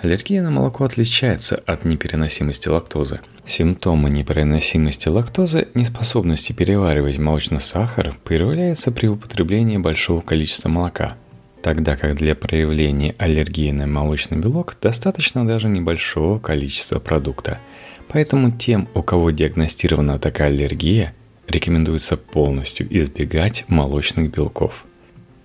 Аллергия 0.00 0.42
на 0.42 0.52
молоко 0.52 0.84
отличается 0.84 1.56
от 1.66 1.84
непереносимости 1.84 2.68
лактозы. 2.68 3.18
Симптомы 3.44 4.08
непереносимости 4.10 5.08
лактозы, 5.08 5.66
неспособности 5.74 6.52
переваривать 6.52 7.18
молочный 7.18 7.60
сахар, 7.60 8.14
проявляются 8.22 8.92
при 8.92 9.08
употреблении 9.08 9.78
большого 9.78 10.20
количества 10.20 10.68
молока– 10.68 11.16
тогда 11.64 11.96
как 11.96 12.14
для 12.16 12.34
проявления 12.34 13.14
аллергии 13.16 13.70
на 13.70 13.86
молочный 13.86 14.36
белок 14.36 14.76
достаточно 14.82 15.46
даже 15.46 15.70
небольшого 15.70 16.38
количества 16.38 16.98
продукта. 16.98 17.58
Поэтому 18.08 18.50
тем, 18.52 18.86
у 18.92 19.02
кого 19.02 19.30
диагностирована 19.30 20.18
такая 20.18 20.48
аллергия, 20.48 21.14
рекомендуется 21.48 22.18
полностью 22.18 22.86
избегать 22.94 23.64
молочных 23.68 24.30
белков. 24.30 24.84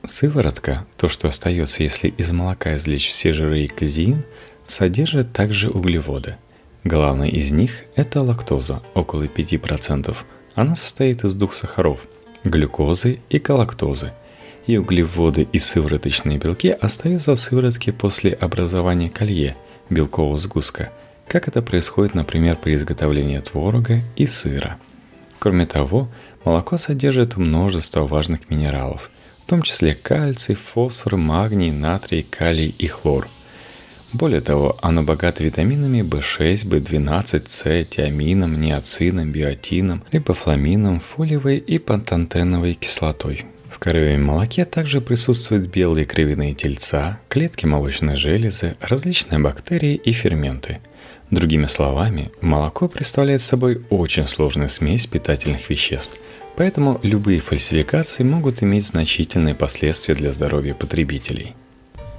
Сыворотка, 0.03 0.85
то, 0.97 1.07
что 1.07 1.29
остается, 1.29 1.83
если 1.83 2.09
из 2.09 2.33
молока 2.33 2.75
извлечь 2.75 3.07
все 3.07 3.31
жиры 3.31 3.63
и 3.63 3.67
казеин, 3.67 4.25
содержит 4.65 5.31
также 5.31 5.69
углеводы. 5.69 6.35
Главный 6.83 7.29
из 7.29 7.51
них– 7.51 7.85
это 7.95 8.21
лактоза, 8.21 8.81
около 8.93 9.23
5%. 9.23 10.17
Она 10.53 10.75
состоит 10.75 11.23
из 11.23 11.35
двух 11.35 11.53
сахаров– 11.53 12.07
глюкозы 12.43 13.19
и 13.29 13.39
галактозы– 13.39 14.11
и 14.67 14.77
углеводы 14.77 15.47
и 15.51 15.57
сывороточные 15.57 16.37
белки 16.37 16.69
остаются 16.69 17.35
в 17.35 17.39
сыворотке 17.39 17.91
после 17.91 18.33
образования 18.33 19.09
колье, 19.09 19.55
белкового 19.89 20.37
сгустка, 20.37 20.91
как 21.27 21.47
это 21.47 21.61
происходит, 21.61 22.15
например, 22.15 22.57
при 22.57 22.75
изготовлении 22.75 23.39
творога 23.39 24.01
и 24.15 24.27
сыра. 24.27 24.77
Кроме 25.39 25.65
того, 25.65 26.09
молоко 26.43 26.77
содержит 26.77 27.37
множество 27.37 28.05
важных 28.05 28.49
минералов, 28.49 29.09
в 29.45 29.49
том 29.49 29.61
числе 29.61 29.95
кальций, 29.95 30.55
фосфор, 30.55 31.15
магний, 31.15 31.71
натрий, 31.71 32.23
калий 32.23 32.73
и 32.77 32.87
хлор. 32.87 33.27
Более 34.11 34.41
того, 34.41 34.75
оно 34.81 35.03
богато 35.03 35.43
витаминами 35.43 36.01
В6, 36.01 36.67
В12, 36.67 37.43
С, 37.47 37.85
тиамином, 37.85 38.59
ниацином, 38.59 39.31
биотином, 39.31 40.03
рибофламином, 40.11 40.99
фолиевой 40.99 41.57
и 41.57 41.77
пантантеновой 41.77 42.73
кислотой– 42.73 43.45
в 43.79 43.81
коровьем 43.81 44.25
молоке 44.25 44.65
также 44.65 44.99
присутствуют 44.99 45.67
белые 45.67 46.05
кровяные 46.05 46.53
тельца, 46.53 47.17
клетки 47.29 47.65
молочной 47.65 48.17
железы, 48.17 48.75
различные 48.81 49.39
бактерии 49.39 49.95
и 49.95 50.11
ферменты. 50.11 50.79
Другими 51.31 51.63
словами, 51.63 52.29
молоко 52.41 52.89
представляет 52.89 53.41
собой 53.41 53.81
очень 53.89 54.27
сложную 54.27 54.67
смесь 54.67 55.07
питательных 55.07 55.69
веществ, 55.69 56.19
поэтому 56.57 56.99
любые 57.03 57.39
фальсификации 57.39 58.23
могут 58.23 58.61
иметь 58.61 58.85
значительные 58.85 59.55
последствия 59.55 60.13
для 60.13 60.33
здоровья 60.33 60.73
потребителей. 60.73 61.55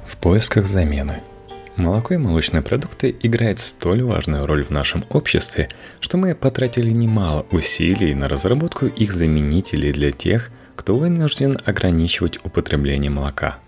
В 0.07 0.17
поисках 0.17 0.67
замены– 0.67 1.21
Молоко 1.77 2.13
и 2.13 2.19
молочные 2.19 2.63
продукты 2.63 3.17
играют 3.23 3.59
столь 3.59 4.03
важную 4.03 4.45
роль 4.45 4.65
в 4.65 4.71
нашем 4.71 5.05
обществе, 5.09 5.69
что 6.01 6.19
мы 6.19 6.35
потратили 6.35 6.91
немало 6.91 7.47
усилий 7.53 8.15
на 8.15 8.29
разработку 8.29 8.87
их 8.87 9.13
заменителей 9.13 9.93
для 9.93 10.11
тех, 10.13 10.51
кто 10.77 10.97
вынужден 10.97 11.59
ограничивать 11.65 12.39
употребление 12.45 13.11
молока, 13.11 13.59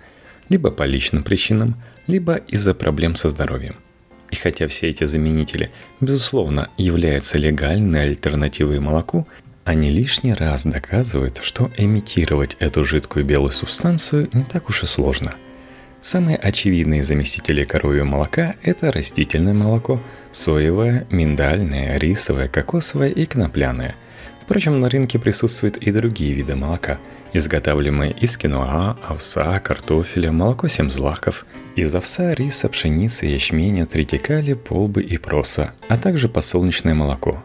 либо 0.49 0.71
по 0.71 0.85
личным 0.85 1.23
причинам, 1.23 1.76
либо 2.06 2.37
из-за 2.37 2.75
проблем 2.75 3.14
со 3.14 3.28
здоровьем. 3.28 3.76
И 4.30 4.37
хотя 4.37 4.66
все 4.66 4.88
эти 4.88 5.04
заменители, 5.04 5.71
безусловно, 6.00 6.71
являются 6.78 7.38
легальной 7.38 8.04
альтернативой 8.04 8.80
молоку, 8.80 9.28
они 9.64 9.90
лишний 9.90 10.32
раз 10.32 10.64
доказывают, 10.64 11.40
что 11.42 11.71
имитировать 11.76 12.56
эту 12.59 12.82
жидкую 12.82 13.25
белую 13.25 13.50
субстанцию 13.50 14.28
не 14.32 14.42
так 14.42 14.68
уж 14.71 14.82
и 14.82 14.87
сложно. 14.87 15.35
Самые 16.00 16.37
очевидные 16.37 17.04
заместители 17.04 17.62
коровьего 17.62 18.04
молока– 18.04 18.56
это 18.62 18.90
растительное 18.90 19.54
молоко, 19.54 20.02
соевое, 20.32 21.06
миндальное, 21.11 21.97
рисовое, 21.99 22.49
кокосовое 22.49 23.11
и 23.11 23.25
конопляное– 23.26 23.94
Впрочем, 24.42 24.80
на 24.80 24.90
рынке 24.90 25.18
присутствуют 25.18 25.76
и 25.76 25.92
другие 25.92 26.32
виды 26.32 26.56
молока, 26.56 26.99
изготавливаемые 27.32 28.12
из 28.12 28.37
киноа, 28.37 28.99
овса, 29.08 29.61
картофеля, 29.61 30.32
молоко 30.32 30.66
семзлаков, 30.66 31.46
из 31.76 31.94
овса, 31.94 32.34
риса, 32.34 32.68
пшеницы, 32.68 33.26
ячменя, 33.26 33.87
тритикали, 33.87 34.54
полбы 34.54 35.02
и 35.02 35.16
проса, 35.16 35.75
а 35.88 35.96
также 35.96 36.28
подсолнечное 36.28 36.92
молоко. 36.92 37.42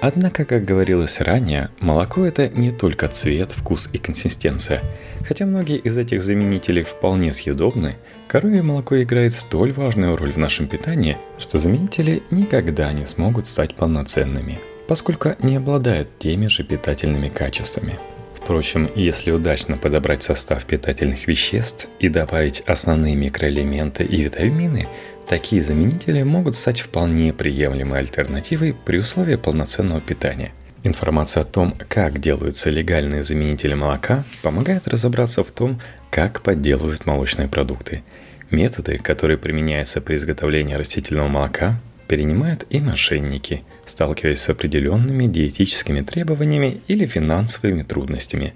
Однако, 0.00 0.44
как 0.44 0.66
говорилось 0.66 1.20
ранее, 1.20 1.70
молоко 1.80 2.26
это 2.26 2.48
не 2.48 2.70
только 2.72 3.08
цвет, 3.08 3.52
вкус 3.52 3.88
и 3.92 3.98
консистенция. 3.98 4.82
Хотя 5.26 5.46
многие 5.46 5.78
из 5.78 5.96
этих 5.96 6.22
заменителей 6.22 6.82
вполне 6.82 7.32
съедобны, 7.32 7.96
коровье 8.28 8.62
молоко 8.62 9.02
играет 9.02 9.32
столь 9.32 9.72
важную 9.72 10.14
роль 10.16 10.32
в 10.32 10.36
нашем 10.36 10.68
питании, 10.68 11.16
что 11.38 11.58
заменители 11.58 12.22
никогда 12.30 12.92
не 12.92 13.06
смогут 13.06 13.46
стать 13.46 13.76
полноценными– 13.76 14.58
поскольку 14.86 15.30
не 15.40 15.56
обладает 15.56 16.18
теми 16.18 16.46
же 16.48 16.64
питательными 16.64 17.28
качествами. 17.28 17.98
Впрочем, 18.34 18.90
если 18.94 19.30
удачно 19.30 19.78
подобрать 19.78 20.22
состав 20.22 20.64
питательных 20.66 21.26
веществ 21.26 21.88
и 21.98 22.08
добавить 22.08 22.60
основные 22.66 23.16
микроэлементы 23.16 24.04
и 24.04 24.22
витамины, 24.22 24.86
Такие 25.26 25.62
заменители 25.62 26.22
могут 26.22 26.54
стать 26.54 26.80
вполне 26.80 27.32
приемлемой 27.32 28.00
альтернативой 28.00 28.74
при 28.74 28.98
условии 28.98 29.36
полноценного 29.36 30.00
питания. 30.00 30.52
Информация 30.82 31.42
о 31.42 31.46
том, 31.46 31.74
как 31.88 32.20
делаются 32.20 32.68
легальные 32.68 33.22
заменители 33.22 33.72
молока, 33.72 34.24
помогает 34.42 34.86
разобраться 34.86 35.42
в 35.42 35.50
том, 35.50 35.80
как 36.10 36.42
подделывают 36.42 37.06
молочные 37.06 37.48
продукты. 37.48 38.02
Методы, 38.50 38.98
которые 38.98 39.38
применяются 39.38 40.02
при 40.02 40.16
изготовлении 40.16 40.74
растительного 40.74 41.28
молока, 41.28 41.80
перенимают 42.08 42.66
и 42.70 42.80
мошенники, 42.80 43.62
сталкиваясь 43.86 44.40
с 44.40 44.48
определенными 44.50 45.26
диетическими 45.26 46.00
требованиями 46.02 46.80
или 46.88 47.06
финансовыми 47.06 47.82
трудностями. 47.82 48.54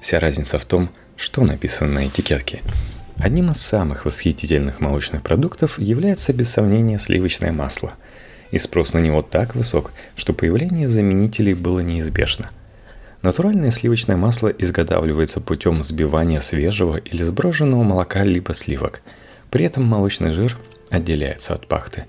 Вся 0.00 0.20
разница 0.20 0.58
в 0.58 0.64
том, 0.64 0.90
что 1.16 1.44
написано 1.44 1.92
на 1.92 2.06
этикетке– 2.06 2.60
Одним 3.22 3.50
из 3.50 3.58
самых 3.58 4.04
восхитительных 4.04 4.80
молочных 4.80 5.22
продуктов 5.22 5.78
является 5.78 6.32
без 6.32 6.50
сомнения 6.50 6.98
сливочное 6.98 7.52
масло. 7.52 7.92
И 8.50 8.58
спрос 8.58 8.94
на 8.94 8.98
него 8.98 9.22
так 9.22 9.54
высок, 9.54 9.92
что 10.16 10.32
появление 10.32 10.88
заменителей 10.88 11.54
было 11.54 11.78
неизбежно. 11.80 12.50
Натуральное 13.22 13.70
сливочное 13.70 14.16
масло 14.16 14.48
изготавливается 14.48 15.40
путем 15.40 15.80
взбивания 15.80 16.40
свежего 16.40 16.96
или 16.96 17.22
сброженного 17.22 17.84
молока 17.84 18.24
либо 18.24 18.52
сливок. 18.54 19.02
При 19.50 19.64
этом 19.66 19.84
молочный 19.84 20.32
жир 20.32 20.58
отделяется 20.90 21.54
от 21.54 21.68
пахты. 21.68 22.06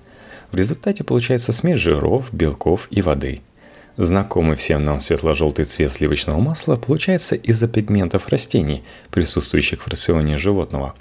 В 0.54 0.56
результате 0.56 1.02
получается 1.02 1.50
смесь 1.50 1.80
жиров, 1.80 2.32
белков 2.32 2.86
и 2.92 3.02
воды– 3.02 3.42
Знакомый 3.96 4.56
всем 4.56 4.84
нам 4.84 4.98
светло-желтый 4.98 5.64
цвет 5.64 5.92
сливочного 5.92 6.40
масла 6.40 6.74
получается 6.74 7.36
из-за 7.36 7.68
пигментов 7.68 8.28
растений, 8.28 8.82
присутствующих 9.12 9.82
в 9.82 9.88
рационе 9.88 10.36
животного. 10.36 10.94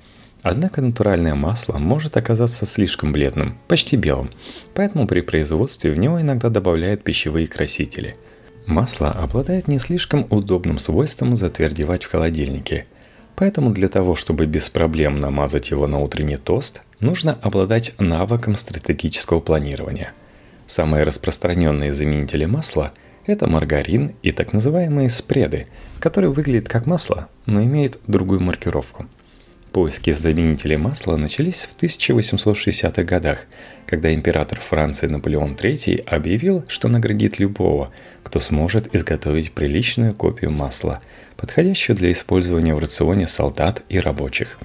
Однако 0.43 0.81
натуральное 0.81 1.33
масло 1.33 1.79
может 1.79 2.17
оказаться 2.17 2.67
слишком 2.67 3.11
бледным, 3.11 3.57
почти 3.67 3.95
белым, 3.95 4.29
поэтому 4.75 5.07
при 5.07 5.21
производстве 5.21 5.89
в 5.89 5.97
него 5.97 6.21
иногда 6.21 6.49
добавляют 6.49 7.03
пищевые 7.03 7.47
красители. 7.47 8.15
Масло 8.67 9.09
обладает 9.11 9.67
не 9.67 9.79
слишком 9.79 10.27
удобным 10.29 10.77
свойством 10.77 11.35
затвердевать 11.35 12.03
в 12.03 12.11
холодильнике, 12.11 12.85
поэтому 13.35 13.71
для 13.71 13.87
того, 13.87 14.15
чтобы 14.15 14.45
без 14.45 14.69
проблем 14.69 15.19
намазать 15.19 15.71
его 15.71 15.87
на 15.87 15.99
утренний 15.99 16.37
тост, 16.37 16.81
нужно 16.99 17.37
обладать 17.41 17.93
навыком 17.99 18.55
стратегического 18.55 19.39
планирования– 19.39 20.11
Самые 20.65 21.03
распространенные 21.03 21.91
заменители 21.91 22.45
масла– 22.45 22.93
это 23.25 23.47
маргарин 23.47 24.15
и 24.21 24.31
так 24.31 24.53
называемые 24.53 25.09
спреды, 25.09 25.67
которые 25.99 26.31
выглядят 26.31 26.67
как 26.67 26.85
масло, 26.85 27.27
но 27.45 27.61
имеют 27.63 27.99
другую 28.07 28.41
маркировку. 28.41 29.05
Поиски 29.73 30.11
заменителей 30.11 30.77
масла 30.77 31.17
начались 31.17 31.63
в 31.63 31.75
1860-х 31.81 33.03
годах, 33.03 33.47
когда 33.85 34.13
император 34.13 34.59
Франции 34.59 35.07
Наполеон 35.07 35.55
III 35.55 36.03
объявил, 36.05 36.63
что 36.69 36.87
наградит 36.87 37.39
любого, 37.39 37.91
кто 38.23 38.39
сможет 38.39 38.95
изготовить 38.95 39.51
приличную 39.51 40.13
копию 40.13 40.51
масла, 40.51 41.01
подходящую 41.35 41.97
для 41.97 42.11
использования 42.11 42.73
в 42.73 42.79
рационе 42.79 43.27
солдат 43.27 43.83
и 43.89 43.99
рабочих. 43.99 44.57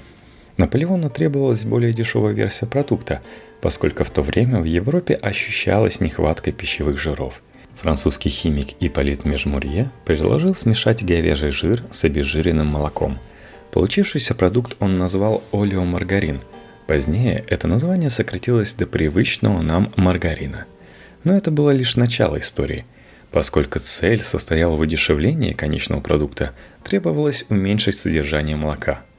Наполеону 0.56 1.10
требовалась 1.10 1.64
более 1.64 1.92
дешевая 1.92 2.34
версия 2.34 2.66
продукта– 2.66 3.20
поскольку 3.60 4.04
в 4.04 4.10
то 4.10 4.22
время 4.22 4.60
в 4.60 4.64
Европе 4.64 5.14
ощущалась 5.14 6.00
нехватка 6.00 6.52
пищевых 6.52 6.98
жиров. 6.98 7.42
Французский 7.76 8.28
химик 8.28 8.68
Ипполит 8.80 9.24
Межмурье 9.24 9.90
предложил 10.04 10.54
смешать 10.54 11.04
говяжий 11.04 11.50
жир 11.50 11.84
с 11.90 12.04
обезжиренным 12.04 12.66
молоком. 12.66 13.18
Получившийся 13.78 14.34
продукт 14.34 14.74
он 14.80 14.98
назвал 14.98 15.44
олеомаргарин. 15.52 16.40
Позднее 16.88 17.44
это 17.46 17.68
название 17.68 18.10
сократилось 18.10 18.74
до 18.74 18.88
привычного 18.88 19.62
нам 19.62 19.92
маргарина. 19.94 20.64
Но 21.22 21.36
это 21.36 21.52
было 21.52 21.70
лишь 21.70 21.94
начало 21.94 22.40
истории. 22.40 22.86
Поскольку 23.30 23.78
цель 23.78 24.20
состояла 24.20 24.74
в 24.74 24.80
удешевлении 24.80 25.52
конечного 25.52 26.00
продукта, 26.00 26.54
требовалось 26.82 27.44
уменьшить 27.50 27.96
содержание 27.96 28.56
молока– 28.56 29.04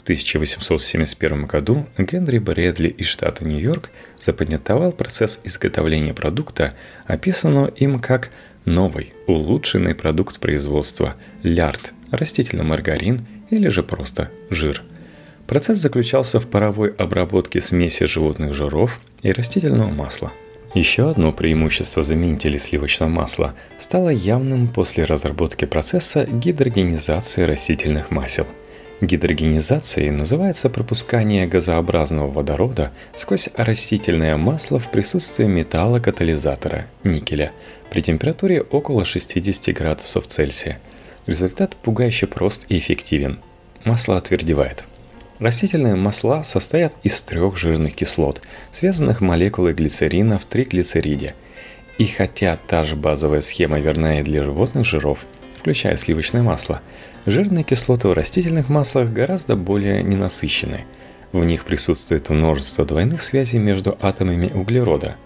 в 0.00 0.02
1871 0.02 1.44
году 1.44 1.86
Генри 1.98 2.38
Брэдли 2.38 2.88
из 2.88 3.04
штата 3.04 3.44
Нью-Йорк 3.44 3.90
запатентовал 4.18 4.92
процесс 4.92 5.40
изготовления 5.44 6.14
продукта, 6.14 6.72
описанного 7.06 7.66
им 7.66 8.00
как 8.00 8.30
новый, 8.64 9.12
улучшенный 9.26 9.94
продукт 9.94 10.40
производства– 10.40 11.16
лярд, 11.42 11.92
растительный 12.10 12.64
маргарин 12.64 13.26
или 13.50 13.68
же 13.68 13.82
просто 13.82 14.30
жир. 14.48 14.82
Процесс 15.46 15.78
заключался 15.78 16.40
в 16.40 16.46
паровой 16.46 16.90
обработке 16.90 17.60
смеси 17.60 18.06
животных 18.06 18.54
жиров 18.54 19.00
и 19.22 19.32
растительного 19.32 19.90
масла. 19.90 20.32
Еще 20.74 21.10
одно 21.10 21.32
преимущество 21.32 22.04
заменителей 22.04 22.58
сливочного 22.58 23.10
масла 23.10 23.54
стало 23.76 24.10
явным 24.10 24.68
после 24.68 25.04
разработки 25.04 25.64
процесса 25.64 26.24
гидрогенизации 26.24 27.42
растительных 27.42 28.10
масел– 28.10 28.46
Гидрогенизацией 29.00 30.10
называется 30.10 30.68
пропускание 30.68 31.46
газообразного 31.46 32.30
водорода 32.30 32.92
сквозь 33.16 33.48
растительное 33.56 34.36
масло 34.36 34.78
в 34.78 34.90
присутствии 34.90 35.46
металла-катализатора– 35.46 36.86
никеля 37.04 37.52
при 37.90 38.02
температуре 38.02 38.60
около 38.60 39.06
60 39.06 39.74
градусов 39.74 40.26
Цельсия. 40.26 40.78
Результат 41.30 41.76
пугающе 41.76 42.26
прост 42.26 42.66
и 42.68 42.76
эффективен. 42.76 43.38
Масло 43.84 44.16
отвердевает. 44.16 44.84
Растительные 45.38 45.94
масла 45.94 46.42
состоят 46.42 46.92
из 47.02 47.22
трех 47.22 47.56
жирных 47.56 47.94
кислот, 47.94 48.42
связанных 48.72 49.20
молекулой 49.20 49.72
глицерина 49.72 50.38
в 50.38 50.44
триглицериде. 50.44 51.34
И 51.98 52.04
хотя 52.04 52.58
та 52.66 52.82
же 52.82 52.96
базовая 52.96 53.40
схема 53.40 53.78
верна 53.78 54.18
и 54.18 54.22
для 54.22 54.42
животных 54.42 54.84
жиров, 54.84 55.20
включая 55.56 55.96
сливочное 55.96 56.42
масло– 56.42 56.82
Жирные 57.26 57.64
кислоты 57.64 58.08
в 58.08 58.14
растительных 58.14 58.70
маслах 58.70 59.12
гораздо 59.12 59.54
более 59.54 60.02
ненасыщены. 60.02 60.84
В 61.32 61.44
них 61.44 61.64
присутствует 61.64 62.30
множество 62.30 62.86
двойных 62.86 63.20
связей 63.20 63.58
между 63.58 63.96
атомами 64.00 64.50
углерода, 64.52 65.16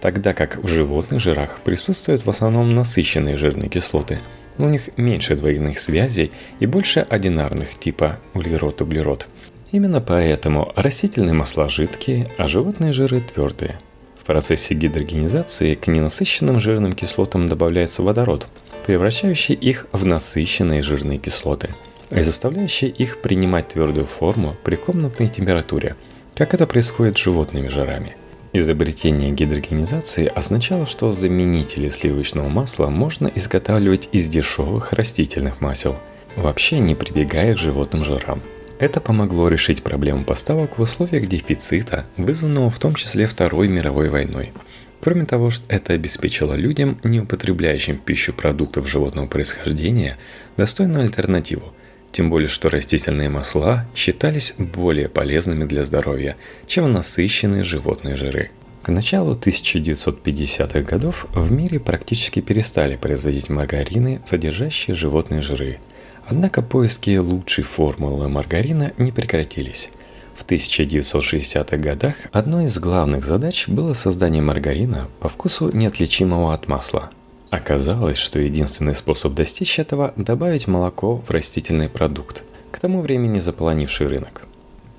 тогда 0.00 0.32
как 0.32 0.56
в 0.56 0.66
животных 0.66 1.20
жирах 1.20 1.60
присутствуют 1.62 2.24
в 2.24 2.30
основном 2.30 2.74
насыщенные 2.74 3.36
жирные 3.36 3.68
кислоты. 3.68 4.18
У 4.58 4.64
них 4.64 4.90
меньше 4.96 5.36
двойных 5.36 5.78
связей 5.78 6.32
и 6.60 6.66
больше 6.66 7.00
одинарных 7.00 7.78
типа 7.78 8.18
углерод-углерод. 8.34 9.26
Именно 9.72 10.00
поэтому 10.00 10.72
растительные 10.76 11.34
масла 11.34 11.68
жидкие, 11.68 12.30
а 12.38 12.46
животные 12.46 12.92
жиры 12.92 13.20
твердые. 13.20 13.78
В 14.18 14.24
процессе 14.24 14.74
гидрогенизации 14.74 15.74
к 15.74 15.86
ненасыщенным 15.86 16.60
жирным 16.60 16.92
кислотам 16.92 17.46
добавляется 17.46 18.02
водород– 18.02 18.48
превращающий 18.86 19.54
их 19.54 19.88
в 19.92 20.06
насыщенные 20.06 20.82
жирные 20.82 21.18
кислоты 21.18 21.70
и 22.10 22.20
заставляющий 22.22 22.88
их 22.88 23.20
принимать 23.20 23.68
твердую 23.68 24.06
форму 24.06 24.56
при 24.62 24.76
комнатной 24.76 25.28
температуре, 25.28 25.96
как 26.36 26.54
это 26.54 26.68
происходит 26.68 27.18
с 27.18 27.20
животными 27.20 27.66
жирами. 27.66 28.16
Изобретение 28.58 29.32
гидрогенизации 29.32 30.32
означало, 30.34 30.86
что 30.86 31.12
заменители 31.12 31.90
сливочного 31.90 32.48
масла 32.48 32.86
можно 32.86 33.30
изготавливать 33.34 34.08
из 34.12 34.28
дешевых 34.28 34.94
растительных 34.94 35.60
масел, 35.60 35.96
вообще 36.36 36.78
не 36.78 36.94
прибегая 36.94 37.54
к 37.54 37.58
животным 37.58 38.02
жирам. 38.02 38.40
Это 38.78 39.02
помогло 39.02 39.48
решить 39.48 39.82
проблему 39.82 40.24
поставок 40.24 40.78
в 40.78 40.80
условиях 40.80 41.26
дефицита, 41.26 42.06
вызванного 42.16 42.70
в 42.70 42.78
том 42.78 42.94
числе 42.94 43.26
Второй 43.26 43.68
мировой 43.68 44.08
войной– 44.08 44.54
Кроме 45.00 45.24
того, 45.24 45.50
что 45.50 45.64
это 45.68 45.92
обеспечило 45.92 46.54
людям, 46.54 46.98
не 47.04 47.20
употребляющим 47.20 47.96
в 47.96 48.02
пищу 48.02 48.32
продуктов 48.32 48.88
животного 48.88 49.26
происхождения, 49.26 50.16
достойную 50.56 51.02
альтернативу. 51.02 51.72
Тем 52.16 52.30
более, 52.30 52.48
что 52.48 52.70
растительные 52.70 53.28
масла 53.28 53.84
считались 53.94 54.54
более 54.56 55.06
полезными 55.06 55.66
для 55.66 55.84
здоровья, 55.84 56.34
чем 56.66 56.90
насыщенные 56.90 57.62
животные 57.62 58.16
жиры. 58.16 58.52
К 58.82 58.88
началу 58.88 59.34
1950-х 59.34 60.80
годов 60.80 61.26
в 61.34 61.52
мире 61.52 61.78
практически 61.78 62.40
перестали 62.40 62.96
производить 62.96 63.50
маргарины, 63.50 64.22
содержащие 64.24 64.94
животные 64.96 65.42
жиры. 65.42 65.78
Однако 66.26 66.62
поиски 66.62 67.18
лучшей 67.18 67.64
формулы 67.64 68.30
маргарина 68.30 68.92
не 68.96 69.12
прекратились. 69.12 69.90
В 70.34 70.46
1960-х 70.46 71.76
годах 71.76 72.14
одной 72.32 72.64
из 72.64 72.78
главных 72.78 73.26
задач 73.26 73.68
было 73.68 73.92
создание 73.92 74.40
маргарина 74.40 75.08
по 75.20 75.28
вкусу 75.28 75.70
неотличимого 75.70 76.54
от 76.54 76.66
масла. 76.66 77.10
Оказалось, 77.50 78.16
что 78.16 78.38
единственный 78.38 78.94
способ 78.94 79.34
достичь 79.34 79.78
этого– 79.78 80.12
добавить 80.16 80.66
молоко 80.66 81.16
в 81.16 81.30
растительный 81.30 81.88
продукт, 81.88 82.44
к 82.72 82.78
тому 82.80 83.00
времени 83.00 83.38
заполонивший 83.38 84.08
рынок. 84.08 84.42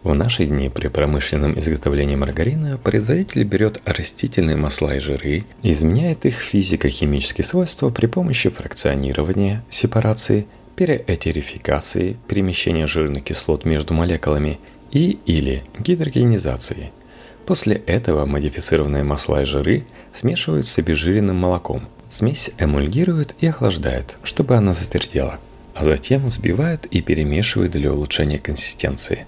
В 0.04 0.14
наши 0.14 0.46
дни 0.46 0.70
при 0.70 0.88
промышленном 0.88 1.60
изготовлении 1.60 2.16
маргарина 2.16 2.78
производитель 2.78 3.44
берет 3.44 3.82
растительные 3.84 4.56
масла 4.56 4.96
и 4.96 5.00
жиры, 5.00 5.44
изменяет 5.64 6.26
их 6.26 6.36
физико-химические 6.36 7.44
свойства 7.44 7.90
при 7.90 8.06
помощи 8.06 8.50
фракционирования, 8.50 9.66
сепарации, 9.70 10.48
переэтерификации, 10.78 12.18
перемещения 12.28 12.88
жирных 12.88 13.24
кислот 13.24 13.66
между 13.66 13.94
молекулами– 13.94 14.60
и 14.92 15.20
или 15.26 15.64
гидрогенизации. 15.80 16.92
После 17.46 17.76
этого 17.76 18.26
модифицированные 18.26 19.04
масла 19.04 19.42
и 19.42 19.46
жиры 19.46 19.86
смешивают 20.12 20.66
с 20.66 20.78
обезжиренным 20.78 21.36
молоком. 21.36 21.88
Смесь 22.10 22.52
эмульгируют 22.58 23.36
и 23.40 23.48
охлаждают, 23.48 24.18
чтобы 24.24 24.56
она 24.56 24.74
затвердела, 24.74 25.40
а 25.74 25.84
затем 25.84 26.26
взбивают 26.26 26.86
и 26.86 27.02
перемешивают 27.02 27.72
для 27.72 27.92
улучшения 27.92 28.38
консистенции. 28.38 29.26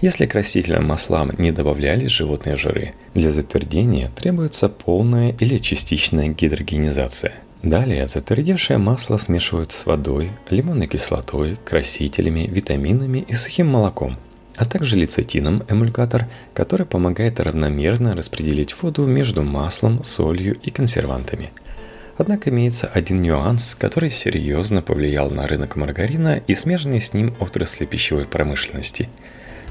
Если 0.00 0.26
к 0.26 0.34
растительным 0.34 0.86
маслам 0.86 1.32
не 1.38 1.50
добавлялись 1.50 2.10
животные 2.10 2.56
жиры, 2.56 2.92
для 3.14 3.30
затвердения 3.30 4.10
требуется 4.14 4.68
полная 4.68 5.34
или 5.40 5.58
частичная 5.58 6.28
гидрогенизация. 6.28 7.32
Далее 7.62 8.06
затвердевшее 8.06 8.78
масло 8.78 9.16
смешивают 9.16 9.72
с 9.72 9.86
водой, 9.86 10.30
лимонной 10.48 10.86
кислотой, 10.86 11.58
красителями, 11.64 12.46
витаминами 12.46 13.24
и 13.26 13.34
сухим 13.34 13.68
молоком– 13.68 14.16
а 14.58 14.64
также 14.64 14.96
лецитином 14.96 15.62
эмульгатор, 15.68 16.26
который 16.52 16.84
помогает 16.84 17.38
равномерно 17.38 18.16
распределить 18.16 18.74
воду 18.82 19.06
между 19.06 19.44
маслом, 19.44 20.02
солью 20.02 20.58
и 20.60 20.70
консервантами. 20.70 21.50
Однако 22.18 22.50
имеется 22.50 22.88
один 22.88 23.22
нюанс, 23.22 23.76
который 23.76 24.10
серьезно 24.10 24.82
повлиял 24.82 25.30
на 25.30 25.46
рынок 25.46 25.76
маргарина 25.76 26.42
и 26.46 26.54
смежные 26.54 27.00
с 27.00 27.14
ним 27.14 27.34
отрасли 27.38 27.86
пищевой 27.86 28.26
промышленности. 28.26 29.08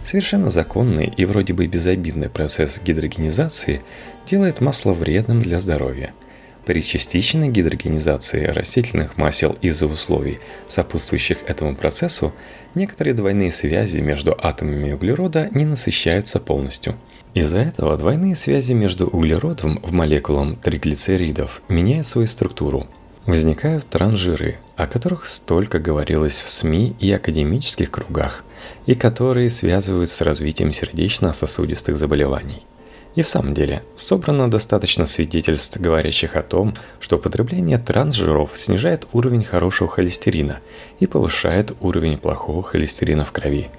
Совершенно 0.05 0.49
законный 0.49 1.13
и 1.17 1.25
вроде 1.25 1.53
бы 1.53 1.67
безобидный 1.67 2.29
процесс 2.29 2.79
гидрогенизации 2.81 3.81
делает 4.25 4.61
масло 4.61 4.93
вредным 4.93 5.41
для 5.41 5.59
здоровья– 5.59 6.13
при 6.67 6.81
частичной 6.81 7.47
гидрогенизации 7.47 8.43
растительных 8.43 9.15
масел 9.15 9.57
из-за 9.61 9.87
условий, 9.87 10.39
сопутствующих 10.67 11.43
этому 11.47 11.77
процессу, 11.77 12.33
некоторые 12.75 13.13
двойные 13.13 13.53
связи 13.53 13.99
между 14.01 14.37
атомами 14.37 14.91
углерода 14.91 15.49
не 15.53 15.63
насыщаются 15.63 16.41
полностью. 16.41 16.97
Из-за 17.37 17.59
этого 17.59 17.95
двойные 17.97 18.35
связи 18.35 18.73
между 18.73 19.05
углеродом 19.05 19.79
в 19.83 19.91
молекулам 19.91 20.55
триглицеридов 20.55 21.61
меняют 21.69 22.07
свою 22.07 22.25
структуру. 22.25 22.87
Возникают 23.27 23.85
транжиры, 23.85 24.57
о 24.75 24.87
которых 24.87 25.27
столько 25.27 25.77
говорилось 25.77 26.41
в 26.41 26.49
СМИ 26.49 26.95
и 26.99 27.11
академических 27.11 27.91
кругах, 27.91 28.43
и 28.87 28.95
которые 28.95 29.51
связывают 29.51 30.09
с 30.09 30.21
развитием 30.21 30.71
сердечно-сосудистых 30.71 31.95
заболеваний. 31.99 32.63
И 33.13 33.21
в 33.21 33.27
самом 33.27 33.53
деле, 33.53 33.83
собрано 33.95 34.49
достаточно 34.49 35.05
свидетельств, 35.05 35.79
говорящих 35.79 36.35
о 36.35 36.41
том, 36.41 36.73
что 36.99 37.17
употребление 37.17 37.77
трансжиров 37.77 38.53
снижает 38.55 39.07
уровень 39.13 39.43
хорошего 39.43 39.87
холестерина 39.87 40.57
и 40.99 41.05
повышает 41.05 41.75
уровень 41.81 42.17
плохого 42.17 42.63
холестерина 42.63 43.25
в 43.25 43.31
крови. 43.31 43.69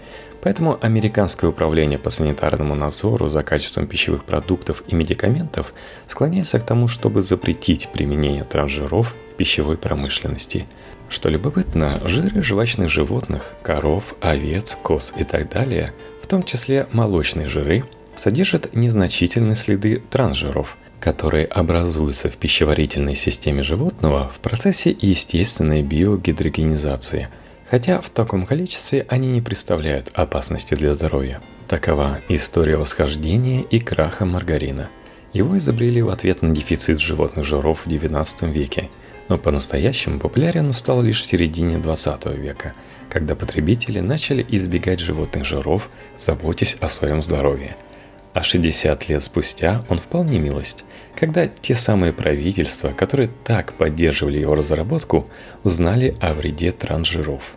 Поэтому 0.42 0.78
Американское 0.80 1.50
управление 1.50 1.98
по 1.98 2.10
санитарному 2.10 2.74
надзору 2.74 3.28
за 3.28 3.42
качеством 3.42 3.86
пищевых 3.86 4.24
продуктов 4.24 4.82
и 4.86 4.94
медикаментов 4.94 5.74
склоняется 6.06 6.60
к 6.60 6.66
тому, 6.66 6.88
чтобы 6.88 7.22
запретить 7.22 7.88
применение 7.92 8.44
трансжиров 8.44 9.14
в 9.32 9.34
пищевой 9.34 9.76
промышленности. 9.76 10.66
Что 11.08 11.28
любопытно, 11.28 12.00
жиры 12.04 12.42
жвачных 12.42 12.88
животных, 12.88 13.54
коров, 13.62 14.14
овец, 14.20 14.78
коз 14.80 15.12
и 15.16 15.24
так 15.24 15.50
далее, 15.50 15.92
в 16.22 16.26
том 16.26 16.42
числе 16.42 16.86
молочные 16.92 17.48
жиры– 17.48 17.84
содержит 18.18 18.74
незначительные 18.74 19.54
следы 19.54 20.02
трансжиров, 20.10 20.76
которые 21.00 21.46
образуются 21.46 22.28
в 22.28 22.36
пищеварительной 22.36 23.14
системе 23.14 23.62
животного 23.62 24.28
в 24.28 24.40
процессе 24.40 24.96
естественной 25.00 25.82
биогидрогенизации, 25.82 27.28
хотя 27.70 28.00
в 28.00 28.10
таком 28.10 28.46
количестве 28.46 29.06
они 29.08 29.28
не 29.28 29.40
представляют 29.40 30.10
опасности 30.14 30.74
для 30.74 30.94
здоровья. 30.94 31.40
Такова 31.66 32.20
история 32.28 32.76
восхождения 32.76 33.62
и 33.62 33.78
краха 33.78 34.24
маргарина. 34.24 34.88
Его 35.32 35.58
изобрели 35.58 36.00
в 36.00 36.08
ответ 36.08 36.42
на 36.42 36.54
дефицит 36.54 36.98
животных 36.98 37.44
жиров 37.44 37.82
в 37.84 37.86
XIX 37.86 38.50
веке, 38.50 38.88
но 39.28 39.36
по-настоящему 39.36 40.18
популярен 40.18 40.66
он 40.66 40.72
стал 40.72 41.02
лишь 41.02 41.20
в 41.20 41.26
середине 41.26 41.76
XX 41.76 42.34
века, 42.36 42.72
когда 43.10 43.34
потребители 43.34 44.00
начали 44.00 44.44
избегать 44.48 45.00
животных 45.00 45.44
жиров, 45.44 45.90
заботясь 46.16 46.76
о 46.80 46.88
своем 46.88 47.22
здоровье– 47.22 47.76
а 48.34 48.42
60 48.42 49.08
лет 49.08 49.22
спустя 49.22 49.84
он 49.88 49.98
впал 49.98 50.22
в 50.22 50.30
когда 51.16 51.48
те 51.48 51.74
самые 51.74 52.12
правительства, 52.12 52.90
которые 52.90 53.30
так 53.44 53.72
поддерживали 53.72 54.38
его 54.38 54.54
разработку, 54.54 55.28
узнали 55.64 56.14
о 56.20 56.32
вреде 56.32 56.70
трансжиров. 56.70 57.54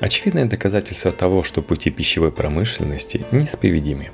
Очевидное 0.00 0.46
доказательство 0.46 1.12
того, 1.12 1.42
что 1.42 1.62
пути 1.62 1.90
пищевой 1.90 2.32
промышленности 2.32 3.24
неисповедимы. 3.30 4.10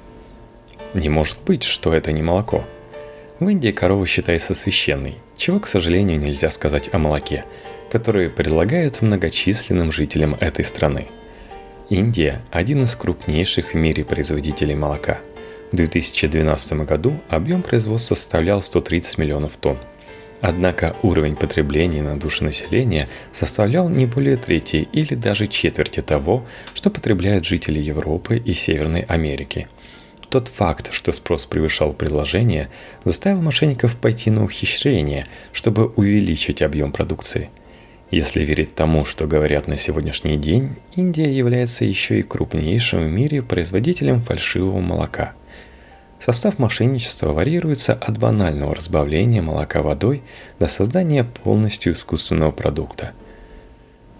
Не 0.93 1.09
может 1.09 1.39
быть, 1.47 1.63
что 1.63 1.95
это 1.95 2.13
не 2.13 2.23
молоко. 2.23 2.65
В 3.41 3.49
Индии 3.49 3.71
корова 3.71 4.07
считается 4.07 4.55
священной, 4.55 5.17
чего, 5.37 5.61
к 5.61 5.67
сожалению, 5.67 6.19
нельзя 6.21 6.51
сказать 6.51 6.91
о 6.93 6.99
молоке, 6.99 7.45
которое 7.91 8.29
предлагают 8.31 9.03
многочисленным 9.03 9.93
жителям 9.93 10.35
этой 10.41 10.65
страны. 10.65 11.09
Индия– 11.91 12.43
один 12.51 12.85
из 12.85 12.95
крупнейших 12.97 13.73
в 13.73 13.75
мире 13.75 14.05
производителей 14.05 14.75
молока– 14.75 15.19
в 15.75 15.77
2012 15.77 16.87
году 16.87 17.15
объем 17.29 17.61
производства 17.61 18.15
составлял 18.15 18.63
130 18.63 19.19
миллионов 19.19 19.57
тонн. 19.57 19.77
Однако 20.41 20.95
уровень 21.03 21.35
потребления 21.35 22.01
на 22.01 22.17
душу 22.17 22.45
населения 22.45 23.09
составлял 23.33 23.89
не 23.89 24.07
более 24.07 24.37
трети 24.37 24.89
или 24.93 25.17
даже 25.17 25.49
четверти 25.49 26.01
того, 26.01 26.45
что 26.75 26.91
потребляют 26.91 27.45
жители 27.45 27.81
Европы 27.81 28.37
и 28.37 28.55
Северной 28.55 29.01
Америки. 29.01 29.67
Тот 30.29 30.47
факт, 30.47 30.93
что 30.93 31.11
спрос 31.11 31.45
превышал 31.45 31.93
предложение, 31.93 32.71
заставил 33.05 33.43
мошенников 33.43 33.97
пойти 33.97 34.31
на 34.31 34.45
ухищрение, 34.45 35.27
чтобы 35.53 35.87
увеличить 35.87 36.63
объем 36.63 36.93
продукции. 36.93 37.51
Если 38.13 38.45
верить 38.45 38.77
тому, 38.77 39.05
что 39.05 39.27
говорят 39.27 39.67
на 39.67 39.77
сегодняшний 39.77 40.37
день, 40.37 40.77
Индия 40.95 41.37
является 41.37 41.85
еще 41.85 42.21
и 42.21 42.23
крупнейшим 42.23 43.09
в 43.09 43.11
мире 43.11 43.43
производителем 43.43 44.21
фальшивого 44.21 44.79
молока– 44.79 45.33
Состав 46.25 46.59
мошенничества 46.59 47.35
варьируется 47.35 47.93
от 47.93 48.17
банального 48.17 48.75
разбавления 48.75 49.43
молока 49.43 49.83
водой 49.83 50.23
до 50.59 50.69
создания 50.69 51.23
полностью 51.23 51.93
искусственного 51.93 52.51
продукта. 52.51 53.13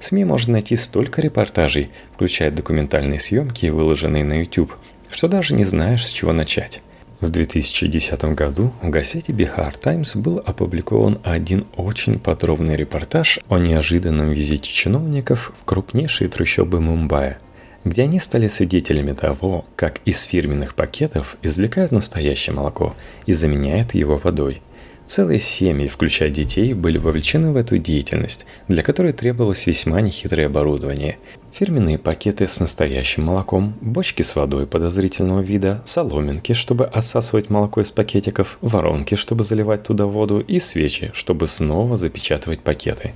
В 0.01 0.05
СМИ 0.05 0.27
можно 0.27 0.53
найти 0.53 0.77
столько 0.77 1.23
репортажей, 1.23 1.89
включая 2.15 2.51
документальные 2.51 3.19
съемки, 3.19 3.69
выложенные 3.69 4.23
на 4.23 4.41
YouTube, 4.41 4.75
что 5.11 5.29
даже 5.29 5.55
не 5.55 5.65
знаешь, 5.65 6.07
с 6.07 6.11
чего 6.11 6.35
начать. 6.35 6.83
В 7.21 7.31
2010 7.31 8.23
году 8.35 8.71
в 8.83 8.91
газете 8.91 9.33
Bihar 9.33 9.75
Times 9.81 10.15
был 10.15 10.43
опубликован 10.45 11.21
один 11.23 11.65
очень 11.75 12.19
подробный 12.19 12.75
репортаж 12.75 13.39
о 13.49 13.57
неожиданном 13.57 14.31
визите 14.31 14.71
чиновников 14.71 15.55
в 15.57 15.65
крупнейшие 15.65 16.29
трущобы 16.29 16.83
Мумбаи– 16.83 17.39
где 17.85 18.03
они 18.03 18.19
стали 18.19 18.47
свидетелями 18.47 19.13
того, 19.13 19.65
как 19.77 20.01
из 20.05 20.23
фирменных 20.23 20.75
пакетов 20.75 21.37
извлекают 21.43 21.93
настоящее 21.93 22.55
молоко 22.55 22.95
и 23.27 23.33
заменяют 23.33 23.95
его 23.95 24.17
водой. 24.17 24.63
Целые 25.07 25.39
семьи, 25.39 25.87
включая 25.87 26.31
детей, 26.31 26.73
были 26.73 26.97
вовлечены 26.97 27.53
в 27.53 27.57
эту 27.57 27.77
деятельность, 27.77 28.47
для 28.69 28.83
которой 28.83 29.13
требовалось 29.13 29.67
весьма 29.67 30.01
нехитрое 30.01 30.47
оборудование. 30.47 31.19
Фирменные 31.53 31.99
пакеты 31.99 32.49
с 32.49 32.59
настоящим 32.59 33.25
молоком, 33.25 33.75
бочки 33.83 34.23
с 34.23 34.35
водой 34.35 34.67
подозрительного 34.67 35.43
вида, 35.43 35.83
соломинки, 35.85 36.55
чтобы 36.55 36.87
отсасывать 36.87 37.51
молоко 37.51 37.83
из 37.83 37.91
пакетиков, 37.91 38.57
воронки, 38.63 39.15
чтобы 39.15 39.45
заливать 39.45 39.83
туда 39.83 40.07
воду 40.07 40.41
и 40.41 40.59
свечи, 40.59 41.11
чтобы 41.13 41.49
снова 41.49 41.99
запечатывать 41.99 42.61
пакеты. 42.61 43.13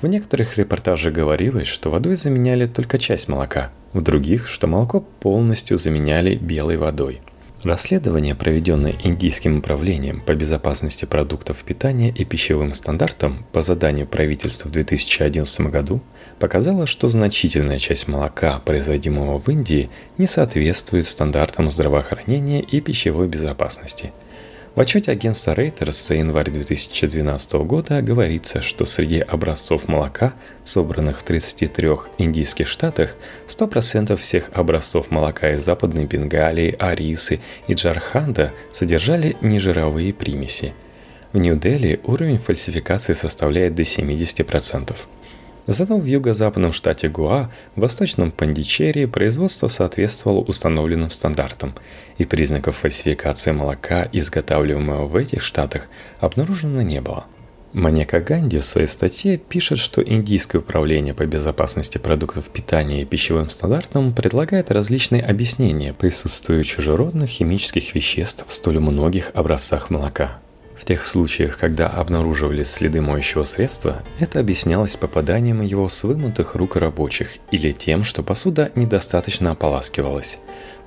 В 0.00 0.06
некоторых 0.06 0.56
репортажах 0.56 1.12
говорилось, 1.12 1.66
что 1.66 1.90
водой 1.90 2.14
заменяли 2.14 2.66
только 2.66 2.98
часть 2.98 3.26
молока, 3.26 3.72
в 3.92 4.00
других, 4.00 4.46
что 4.46 4.68
молоко 4.68 5.00
полностью 5.00 5.76
заменяли 5.76 6.36
белой 6.36 6.76
водой. 6.76 7.20
Расследование, 7.64 8.36
проведенное 8.36 8.94
Индийским 9.02 9.58
управлением 9.58 10.20
по 10.20 10.36
безопасности 10.36 11.04
продуктов 11.04 11.64
питания 11.64 12.10
и 12.10 12.24
пищевым 12.24 12.72
стандартам 12.72 13.44
по 13.50 13.62
заданию 13.62 14.06
правительства 14.06 14.68
в 14.68 14.72
2011 14.72 15.62
году, 15.62 16.00
показало, 16.38 16.86
что 16.86 17.08
значительная 17.08 17.80
часть 17.80 18.06
молока, 18.06 18.60
производимого 18.64 19.40
в 19.40 19.48
Индии, 19.48 19.90
не 20.16 20.28
соответствует 20.28 21.06
стандартам 21.06 21.68
здравоохранения 21.70 22.60
и 22.60 22.80
пищевой 22.80 23.26
безопасности– 23.26 24.12
в 24.78 24.80
отчете 24.80 25.10
агентства 25.10 25.54
Reuters 25.54 26.06
за 26.06 26.14
январь 26.14 26.52
2012 26.52 27.52
года 27.66 28.00
говорится, 28.00 28.62
что 28.62 28.84
среди 28.84 29.18
образцов 29.18 29.88
молока, 29.88 30.34
собранных 30.62 31.18
в 31.18 31.24
33 31.24 31.88
индийских 32.18 32.68
штатах, 32.68 33.16
100% 33.48 34.14
всех 34.16 34.50
образцов 34.52 35.10
молока 35.10 35.50
из 35.54 35.64
Западной 35.64 36.04
Бенгалии, 36.04 36.76
Арисы 36.78 37.40
и 37.66 37.72
Джарханда 37.72 38.52
содержали 38.72 39.34
нежировые 39.40 40.14
примеси. 40.14 40.72
В 41.32 41.38
Нью-Дели 41.38 41.98
уровень 42.04 42.38
фальсификации 42.38 43.14
составляет 43.14 43.74
до 43.74 43.82
70%. 43.82 44.94
Зато 45.68 45.98
в 45.98 46.04
юго-западном 46.06 46.72
штате 46.72 47.10
Гуа, 47.10 47.50
в 47.76 47.82
восточном 47.82 48.30
Пандичерии 48.30 49.04
производство 49.04 49.68
соответствовало 49.68 50.40
установленным 50.40 51.10
стандартам, 51.10 51.74
и 52.18 52.24
признаков 52.24 52.76
фальсификации 52.76 53.52
молока, 53.52 54.08
изготавливаемого 54.12 55.06
в 55.06 55.16
этих 55.16 55.42
штатах, 55.42 55.88
обнаружено 56.20 56.82
не 56.82 57.00
было. 57.00 57.24
Манека 57.72 58.20
Ганди 58.20 58.58
в 58.58 58.64
своей 58.64 58.86
статье 58.86 59.36
пишет, 59.36 59.78
что 59.78 60.02
Индийское 60.02 60.60
управление 60.60 61.12
по 61.12 61.26
безопасности 61.26 61.98
продуктов 61.98 62.48
питания 62.48 63.02
и 63.02 63.04
пищевым 63.04 63.50
стандартам 63.50 64.14
предлагает 64.14 64.70
различные 64.70 65.22
объяснения 65.22 65.92
присутствию 65.92 66.64
чужеродных 66.64 67.28
химических 67.28 67.94
веществ 67.94 68.44
в 68.46 68.52
столь 68.52 68.80
многих 68.80 69.30
образцах 69.34 69.90
молока. 69.90 70.38
В 70.78 70.84
тех 70.84 71.04
случаях, 71.04 71.58
когда 71.58 71.88
обнаруживались 71.88 72.70
следы 72.70 73.00
моющего 73.00 73.42
средства, 73.42 74.02
это 74.20 74.38
объяснялось 74.38 74.96
попаданием 74.96 75.60
его 75.60 75.88
с 75.88 76.04
вымытых 76.04 76.54
рук 76.54 76.76
рабочих 76.76 77.38
или 77.50 77.72
тем, 77.72 78.04
что 78.04 78.22
посуда 78.22 78.70
недостаточно 78.76 79.50
ополаскивалась. 79.50 80.38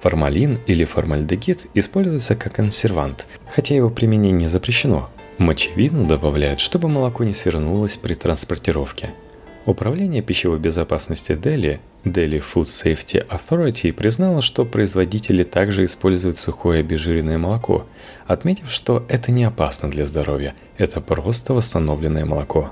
Формалин 0.02 0.60
или 0.68 0.84
формальдегид 0.84 1.68
используется 1.74 2.36
как 2.36 2.56
консервант, 2.56 3.28
хотя 3.50 3.76
его 3.76 3.90
применение 3.90 4.50
запрещено. 4.50 5.10
Мочевину 5.38 6.06
добавляют, 6.06 6.60
чтобы 6.60 6.90
молоко 6.90 7.24
не 7.24 7.34
свернулось 7.34 7.98
при 7.98 8.14
транспортировке– 8.14 9.12
Управление 9.68 10.24
пищевой 10.24 10.58
безопасности 10.58 11.36
Дели, 11.36 11.82
Delhi 12.04 12.42
Food 12.42 12.64
Safety 12.64 13.24
Authority, 13.28 13.94
признало, 13.94 14.42
что 14.42 14.66
производители 14.66 15.44
также 15.44 15.86
используют 15.86 16.38
сухое 16.38 16.80
обезжиренное 16.80 17.38
молоко, 17.38 17.86
отметив, 18.26 18.72
что 18.72 19.06
это 19.08 19.32
не 19.32 19.44
опасно 19.44 19.92
для 19.92 20.08
здоровья, 20.08 20.56
это 20.80 21.00
просто 21.00 21.54
восстановленное 21.54 22.26
молоко. 22.26 22.72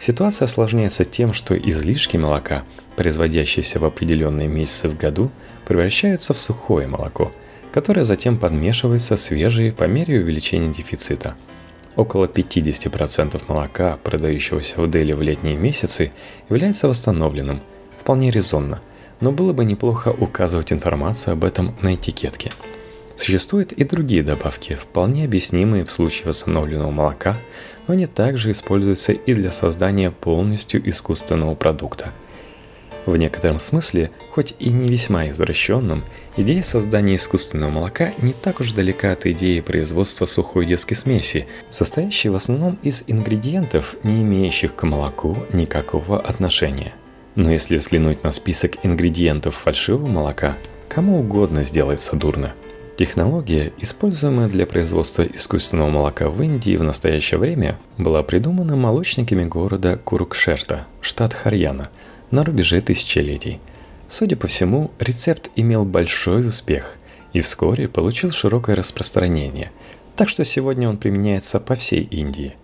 Ситуация 0.00 0.46
осложняется 0.46 1.04
тем, 1.04 1.32
что 1.32 1.56
излишки 1.56 2.16
молока, 2.16 2.64
производящиеся 2.96 3.78
в 3.78 3.84
определенные 3.84 4.48
месяцы 4.48 4.88
в 4.88 4.96
году, 4.96 5.30
превращаются 5.66 6.34
в 6.34 6.38
сухое 6.38 6.86
молоко, 6.86 7.32
которое 7.72 8.04
затем 8.04 8.38
подмешивается 8.38 9.16
свежее 9.16 9.72
по 9.72 9.84
мере 9.84 10.20
увеличения 10.20 10.72
дефицита– 10.72 11.34
Около 11.96 12.26
50% 12.26 13.40
молока, 13.46 13.98
продающегося 14.02 14.80
в 14.80 14.90
Дели 14.90 15.12
в 15.12 15.22
летние 15.22 15.56
месяцы, 15.56 16.10
является 16.48 16.88
восстановленным. 16.88 17.60
Вполне 18.00 18.30
резонно, 18.30 18.80
но 19.20 19.30
было 19.30 19.52
бы 19.52 19.64
неплохо 19.64 20.08
указывать 20.08 20.72
информацию 20.72 21.34
об 21.34 21.44
этом 21.44 21.74
на 21.82 21.94
этикетке. 21.94 22.50
Существуют 23.14 23.70
и 23.70 23.84
другие 23.84 24.24
добавки, 24.24 24.74
вполне 24.74 25.24
объяснимые 25.24 25.84
в 25.84 25.90
случае 25.92 26.26
восстановленного 26.26 26.90
молока, 26.90 27.36
но 27.86 27.94
они 27.94 28.06
также 28.06 28.50
используются 28.50 29.12
и 29.12 29.32
для 29.32 29.52
создания 29.52 30.10
полностью 30.10 30.86
искусственного 30.88 31.54
продукта– 31.54 32.12
в 33.06 33.16
некотором 33.16 33.58
смысле, 33.58 34.10
хоть 34.30 34.54
и 34.58 34.70
не 34.70 34.88
весьма 34.88 35.28
извращенном, 35.28 36.04
идея 36.36 36.62
создания 36.62 37.16
искусственного 37.16 37.70
молока 37.70 38.12
не 38.18 38.32
так 38.32 38.60
уж 38.60 38.72
далека 38.72 39.12
от 39.12 39.26
идеи 39.26 39.60
производства 39.60 40.26
сухой 40.26 40.66
детской 40.66 40.94
смеси, 40.94 41.46
состоящей 41.68 42.30
в 42.30 42.36
основном 42.36 42.78
из 42.82 43.04
ингредиентов, 43.06 43.96
не 44.02 44.22
имеющих 44.22 44.74
к 44.74 44.82
молоку 44.84 45.36
никакого 45.52 46.18
отношения. 46.18 46.94
Но 47.34 47.50
если 47.50 47.76
взглянуть 47.76 48.22
на 48.22 48.30
список 48.30 48.84
ингредиентов 48.84 49.56
фальшивого 49.56 50.06
молока, 50.06 50.56
кому 50.88 51.20
угодно 51.20 51.64
сделается 51.64 52.16
дурно. 52.16 52.54
Технология, 52.96 53.72
используемая 53.78 54.48
для 54.48 54.66
производства 54.66 55.22
искусственного 55.22 55.90
молока 55.90 56.28
в 56.28 56.40
Индии 56.40 56.76
в 56.76 56.84
настоящее 56.84 57.38
время, 57.38 57.76
была 57.98 58.22
придумана 58.22 58.76
молочниками 58.76 59.44
города 59.44 59.96
Курукшерта, 59.96 60.86
штат 61.00 61.34
Харьяна– 61.34 61.90
на 62.34 62.42
рубеже 62.42 62.80
тысячелетий. 62.80 63.60
Судя 64.08 64.36
по 64.36 64.48
всему, 64.48 64.90
рецепт 64.98 65.50
имел 65.54 65.84
большой 65.84 66.46
успех 66.46 66.96
и 67.32 67.40
вскоре 67.40 67.88
получил 67.88 68.32
широкое 68.32 68.76
распространение, 68.76 69.70
так 70.16 70.28
что 70.28 70.44
сегодня 70.44 70.88
он 70.88 70.98
применяется 70.98 71.60
по 71.60 71.76
всей 71.76 72.02
Индии. 72.02 72.56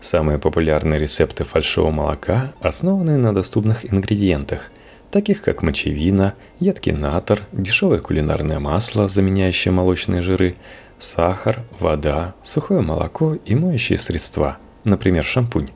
Самые 0.00 0.38
популярные 0.38 0.98
рецепты 0.98 1.44
фальшивого 1.44 1.90
молока 1.90 2.52
основаны 2.60 3.18
на 3.18 3.34
доступных 3.34 3.84
ингредиентах, 3.84 4.70
таких 5.10 5.42
как 5.42 5.62
мочевина, 5.62 6.34
едкий 6.58 6.92
натор, 6.92 7.42
дешевое 7.52 8.00
кулинарное 8.00 8.58
масло, 8.58 9.06
заменяющее 9.06 9.70
молочные 9.70 10.22
жиры, 10.22 10.54
сахар, 10.98 11.62
вода, 11.78 12.34
сухое 12.42 12.80
молоко 12.80 13.34
и 13.34 13.54
моющие 13.54 13.98
средства, 13.98 14.56
например, 14.84 15.24
шампунь. 15.24 15.68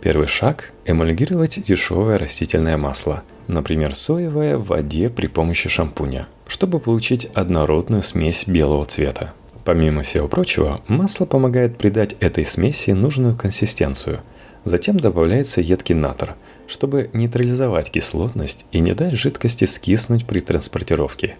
Первый 0.00 0.28
шаг– 0.28 0.72
эмульгировать 0.86 1.62
дешевое 1.62 2.16
растительное 2.16 2.78
масло, 2.78 3.22
например, 3.48 3.94
соевое 3.94 4.56
в 4.56 4.68
воде 4.68 5.10
при 5.10 5.26
помощи 5.26 5.68
шампуня, 5.68 6.26
чтобы 6.46 6.80
получить 6.80 7.26
однородную 7.34 8.02
смесь 8.02 8.44
белого 8.46 8.86
цвета. 8.86 9.34
Помимо 9.62 10.00
всего 10.02 10.26
прочего, 10.26 10.80
масло 10.88 11.26
помогает 11.26 11.76
придать 11.76 12.16
этой 12.20 12.46
смеси 12.46 12.92
нужную 12.92 13.36
консистенцию. 13.36 14.20
Затем 14.64 14.96
добавляется 14.96 15.60
едкий 15.60 15.94
натр, 15.94 16.34
чтобы 16.66 17.10
нейтрализовать 17.12 17.90
кислотность 17.90 18.64
и 18.72 18.80
не 18.80 18.94
дать 18.94 19.12
жидкости 19.12 19.66
скиснуть 19.66 20.24
при 20.24 20.40
транспортировке. 20.40 21.36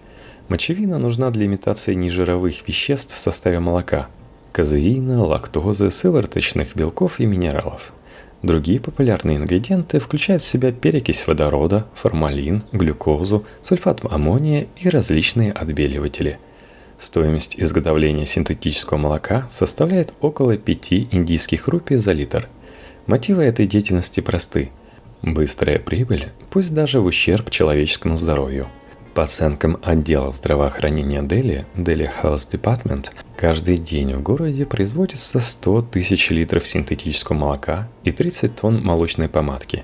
Мочевина 0.49 0.99
нужна 0.99 1.31
для 1.31 1.47
имитации 1.47 1.95
нежировых 1.95 2.67
веществ 2.67 3.15
в 3.15 3.19
составе 3.19 3.59
молока– 3.59 4.07
казеина, 4.51 5.23
лактозы, 5.23 5.89
сывороточных 5.89 6.75
белков 6.75 7.19
и 7.19 7.25
минералов– 7.25 7.93
Другие 8.43 8.79
популярные 8.79 9.37
ингредиенты 9.37 9.99
включают 9.99 10.41
в 10.41 10.47
себя 10.47 10.71
перекись 10.71 11.27
водорода, 11.27 11.85
формалин, 11.93 12.63
глюкозу, 12.71 13.45
сульфат 13.61 14.01
аммония 14.03 14.67
и 14.77 14.89
различные 14.89 15.51
отбеливатели. 15.51 16.39
Стоимость 16.97 17.55
изготовления 17.57 18.25
синтетического 18.25 18.97
молока 18.97 19.47
составляет 19.49 20.13
около 20.21 20.57
5 20.57 20.93
индийских 21.11 21.67
рупий 21.67 21.97
за 21.97 22.13
литр. 22.13 22.47
Мотивы 23.05 23.43
этой 23.43 23.67
деятельности 23.67 24.21
просты. 24.21 24.71
Быстрая 25.21 25.77
прибыль, 25.77 26.29
пусть 26.49 26.73
даже 26.73 26.99
в 26.99 27.05
ущерб 27.05 27.51
человеческому 27.51 28.17
здоровью– 28.17 28.67
по 29.13 29.23
оценкам 29.23 29.77
отдела 29.83 30.31
здравоохранения 30.31 31.21
Дели, 31.21 31.65
Delhi 31.75 32.09
Health 32.21 32.49
Department, 32.49 33.11
каждый 33.35 33.77
день 33.77 34.13
в 34.13 34.21
городе 34.21 34.65
производится 34.65 35.39
100 35.39 35.81
тысяч 35.81 36.29
литров 36.29 36.65
синтетического 36.65 37.35
молока 37.35 37.89
и 38.03 38.11
30 38.11 38.55
тонн 38.55 38.83
молочной 38.83 39.27
помадки. 39.29 39.83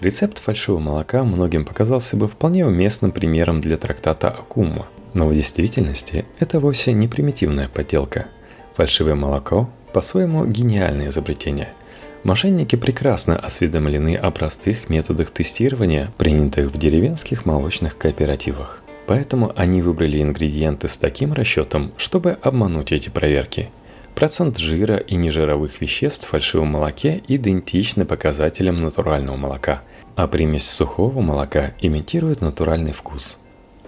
Рецепт 0.00 0.38
фальшивого 0.38 0.80
молока 0.80 1.24
многим 1.24 1.64
показался 1.64 2.16
бы 2.16 2.26
вполне 2.26 2.66
уместным 2.66 3.12
примером 3.12 3.60
для 3.60 3.76
трактата 3.76 4.28
Акума, 4.28 4.86
но 5.14 5.26
в 5.26 5.34
действительности 5.34 6.24
это 6.38 6.58
вовсе 6.58 6.92
не 6.92 7.06
примитивная 7.06 7.68
подделка. 7.68 8.26
Фальшивое 8.74 9.14
молоко 9.14 9.68
по-своему 9.92 10.46
гениальное 10.46 11.08
изобретение– 11.08 11.72
Мошенники 12.22 12.76
прекрасно 12.76 13.38
осведомлены 13.38 14.14
о 14.14 14.30
простых 14.30 14.90
методах 14.90 15.30
тестирования, 15.30 16.12
принятых 16.18 16.70
в 16.70 16.76
деревенских 16.76 17.46
молочных 17.46 17.96
кооперативах. 17.96 18.82
Поэтому 19.06 19.52
они 19.56 19.80
выбрали 19.80 20.20
ингредиенты 20.20 20.88
с 20.88 20.98
таким 20.98 21.32
расчетом, 21.32 21.92
чтобы 21.96 22.32
обмануть 22.42 22.92
эти 22.92 23.08
проверки. 23.08 23.70
Процент 24.14 24.58
жира 24.58 24.98
и 24.98 25.14
нежировых 25.14 25.80
веществ 25.80 26.26
в 26.26 26.28
фальшивом 26.28 26.68
молоке 26.68 27.22
идентичны 27.26 28.04
показателям 28.04 28.76
натурального 28.82 29.36
молока, 29.36 29.82
а 30.14 30.28
примесь 30.28 30.68
сухого 30.68 31.22
молока 31.22 31.72
имитирует 31.80 32.42
натуральный 32.42 32.92
вкус. 32.92 33.38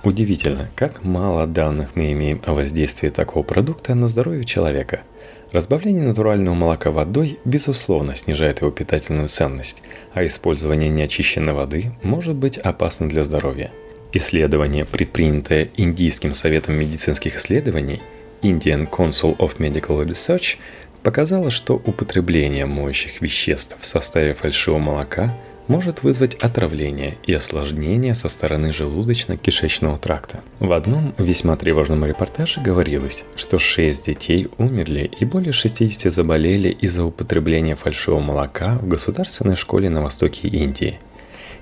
Удивительно, 0.04 0.70
как 0.74 1.04
мало 1.04 1.46
данных 1.46 1.90
мы 1.96 2.12
имеем 2.12 2.40
о 2.46 2.54
воздействии 2.54 3.10
такого 3.10 3.42
продукта 3.42 3.94
на 3.94 4.08
здоровье 4.08 4.44
человека– 4.44 5.02
Разбавление 5.52 6.04
натурального 6.04 6.54
молока 6.54 6.90
водой, 6.90 7.38
безусловно, 7.44 8.14
снижает 8.14 8.62
его 8.62 8.70
питательную 8.70 9.28
ценность, 9.28 9.82
а 10.14 10.24
использование 10.24 10.88
неочищенной 10.88 11.52
воды 11.52 11.92
может 12.02 12.34
быть 12.34 12.56
опасно 12.56 13.06
для 13.06 13.22
здоровья. 13.22 13.70
Исследование, 14.14 14.86
предпринятое 14.86 15.68
Индийским 15.76 16.32
советом 16.32 16.76
медицинских 16.76 17.36
исследований 17.36 18.00
Indian 18.40 18.88
Council 18.88 19.36
of 19.36 19.58
Medical 19.58 20.06
Research, 20.06 20.56
показало, 21.02 21.50
что 21.50 21.74
употребление 21.74 22.64
моющих 22.64 23.20
веществ 23.20 23.76
в 23.78 23.84
составе 23.84 24.32
фальшивого 24.32 24.78
молока– 24.78 25.36
может 25.68 26.02
вызвать 26.02 26.34
отравление 26.34 27.18
и 27.24 27.32
осложнения 27.32 28.14
со 28.14 28.28
стороны 28.28 28.70
желудочно-кишечного 28.70 29.98
тракта. 29.98 30.40
В 30.58 30.72
одном 30.72 31.14
весьма 31.18 31.56
тревожном 31.56 32.04
репортаже 32.04 32.60
говорилось, 32.60 33.24
что 33.36 33.58
6 33.58 34.06
детей 34.06 34.48
умерли 34.58 35.10
и 35.18 35.24
более 35.24 35.52
60 35.52 36.12
заболели 36.12 36.68
из-за 36.68 37.04
употребления 37.04 37.76
фальшивого 37.76 38.20
молока 38.20 38.78
в 38.78 38.88
государственной 38.88 39.56
школе 39.56 39.90
на 39.90 40.02
востоке 40.02 40.48
Индии. 40.48 40.98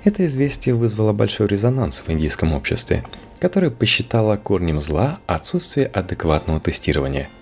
Это 0.04 0.24
известие 0.26 0.74
вызвало 0.74 1.12
большой 1.12 1.46
резонанс 1.46 2.02
в 2.06 2.10
индийском 2.10 2.54
обществе, 2.54 3.04
которое 3.38 3.70
посчитало 3.70 4.36
корнем 4.36 4.80
зла 4.80 5.18
отсутствие 5.26 5.86
адекватного 5.86 6.60
тестирования– 6.60 7.28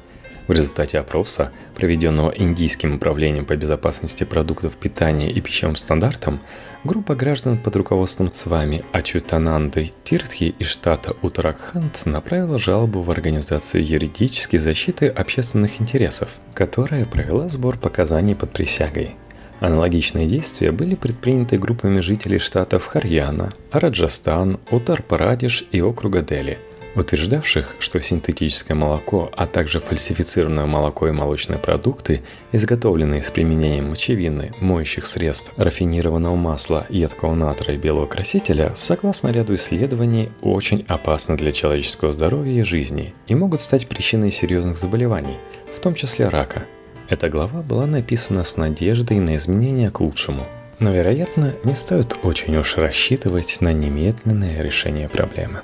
В 0.48 0.52
результате 0.52 0.98
опроса, 0.98 1.52
проведенного 1.74 2.30
Индийским 2.30 2.94
управлением 2.94 3.44
по 3.44 3.54
безопасности 3.54 4.24
продуктов 4.24 4.76
питания 4.76 5.30
и 5.30 5.42
пищевым 5.42 5.76
стандартам, 5.76 6.40
группа 6.84 7.14
граждан 7.14 7.58
под 7.58 7.76
руководством 7.76 8.32
Цвами 8.32 8.82
Ачутананды 8.92 9.90
Тиртхи 10.04 10.54
из 10.58 10.68
штата 10.68 11.14
Утараханд 11.20 12.06
направила 12.06 12.58
жалобу 12.58 13.02
в 13.02 13.10
Организацию 13.10 13.86
юридической 13.86 14.56
защиты 14.56 15.08
общественных 15.08 15.82
интересов, 15.82 16.30
которая 16.54 17.04
провела 17.04 17.50
сбор 17.50 17.76
показаний 17.76 18.34
под 18.34 18.50
присягой. 18.50 19.16
Аналогичные 19.60 20.26
действия 20.26 20.72
были 20.72 20.94
предприняты 20.94 21.58
группами 21.58 22.00
жителей 22.00 22.38
штатов 22.38 22.86
Харьяна, 22.86 23.52
Раджастан, 23.70 24.60
Утар-Парадиш 24.70 25.66
и 25.72 25.82
округа 25.82 26.22
Дели– 26.22 26.58
утверждавших, 26.98 27.76
что 27.78 28.00
синтетическое 28.00 28.76
молоко, 28.76 29.30
а 29.36 29.46
также 29.46 29.80
фальсифицированное 29.80 30.66
молоко 30.66 31.08
и 31.08 31.12
молочные 31.12 31.58
продукты, 31.58 32.22
изготовленные 32.52 33.22
с 33.22 33.30
применением 33.30 33.90
мочевины, 33.90 34.52
моющих 34.60 35.06
средств, 35.06 35.52
рафинированного 35.56 36.36
масла, 36.36 36.86
едкого 36.88 37.34
натра 37.34 37.74
и 37.74 37.78
белого 37.78 38.06
красителя, 38.06 38.72
согласно 38.74 39.28
ряду 39.28 39.54
исследований, 39.54 40.30
очень 40.42 40.84
опасны 40.88 41.36
для 41.36 41.52
человеческого 41.52 42.12
здоровья 42.12 42.60
и 42.60 42.62
жизни 42.62 43.14
и 43.26 43.34
могут 43.34 43.60
стать 43.60 43.88
причиной 43.88 44.30
серьезных 44.30 44.76
заболеваний, 44.76 45.36
в 45.74 45.80
том 45.80 45.94
числе 45.94 46.28
рака. 46.28 46.64
Эта 47.08 47.28
глава 47.28 47.62
была 47.62 47.86
написана 47.86 48.44
с 48.44 48.56
надеждой 48.56 49.18
на 49.20 49.36
изменения 49.36 49.90
к 49.90 50.00
лучшему– 50.00 50.46
но, 50.80 50.92
вероятно, 50.92 51.54
не 51.64 51.74
стоит 51.74 52.16
очень 52.22 52.56
уж 52.56 52.76
рассчитывать 52.76 53.60
на 53.60 53.72
немедленное 53.72 54.62
решение 54.62 55.08
проблемы. 55.08 55.62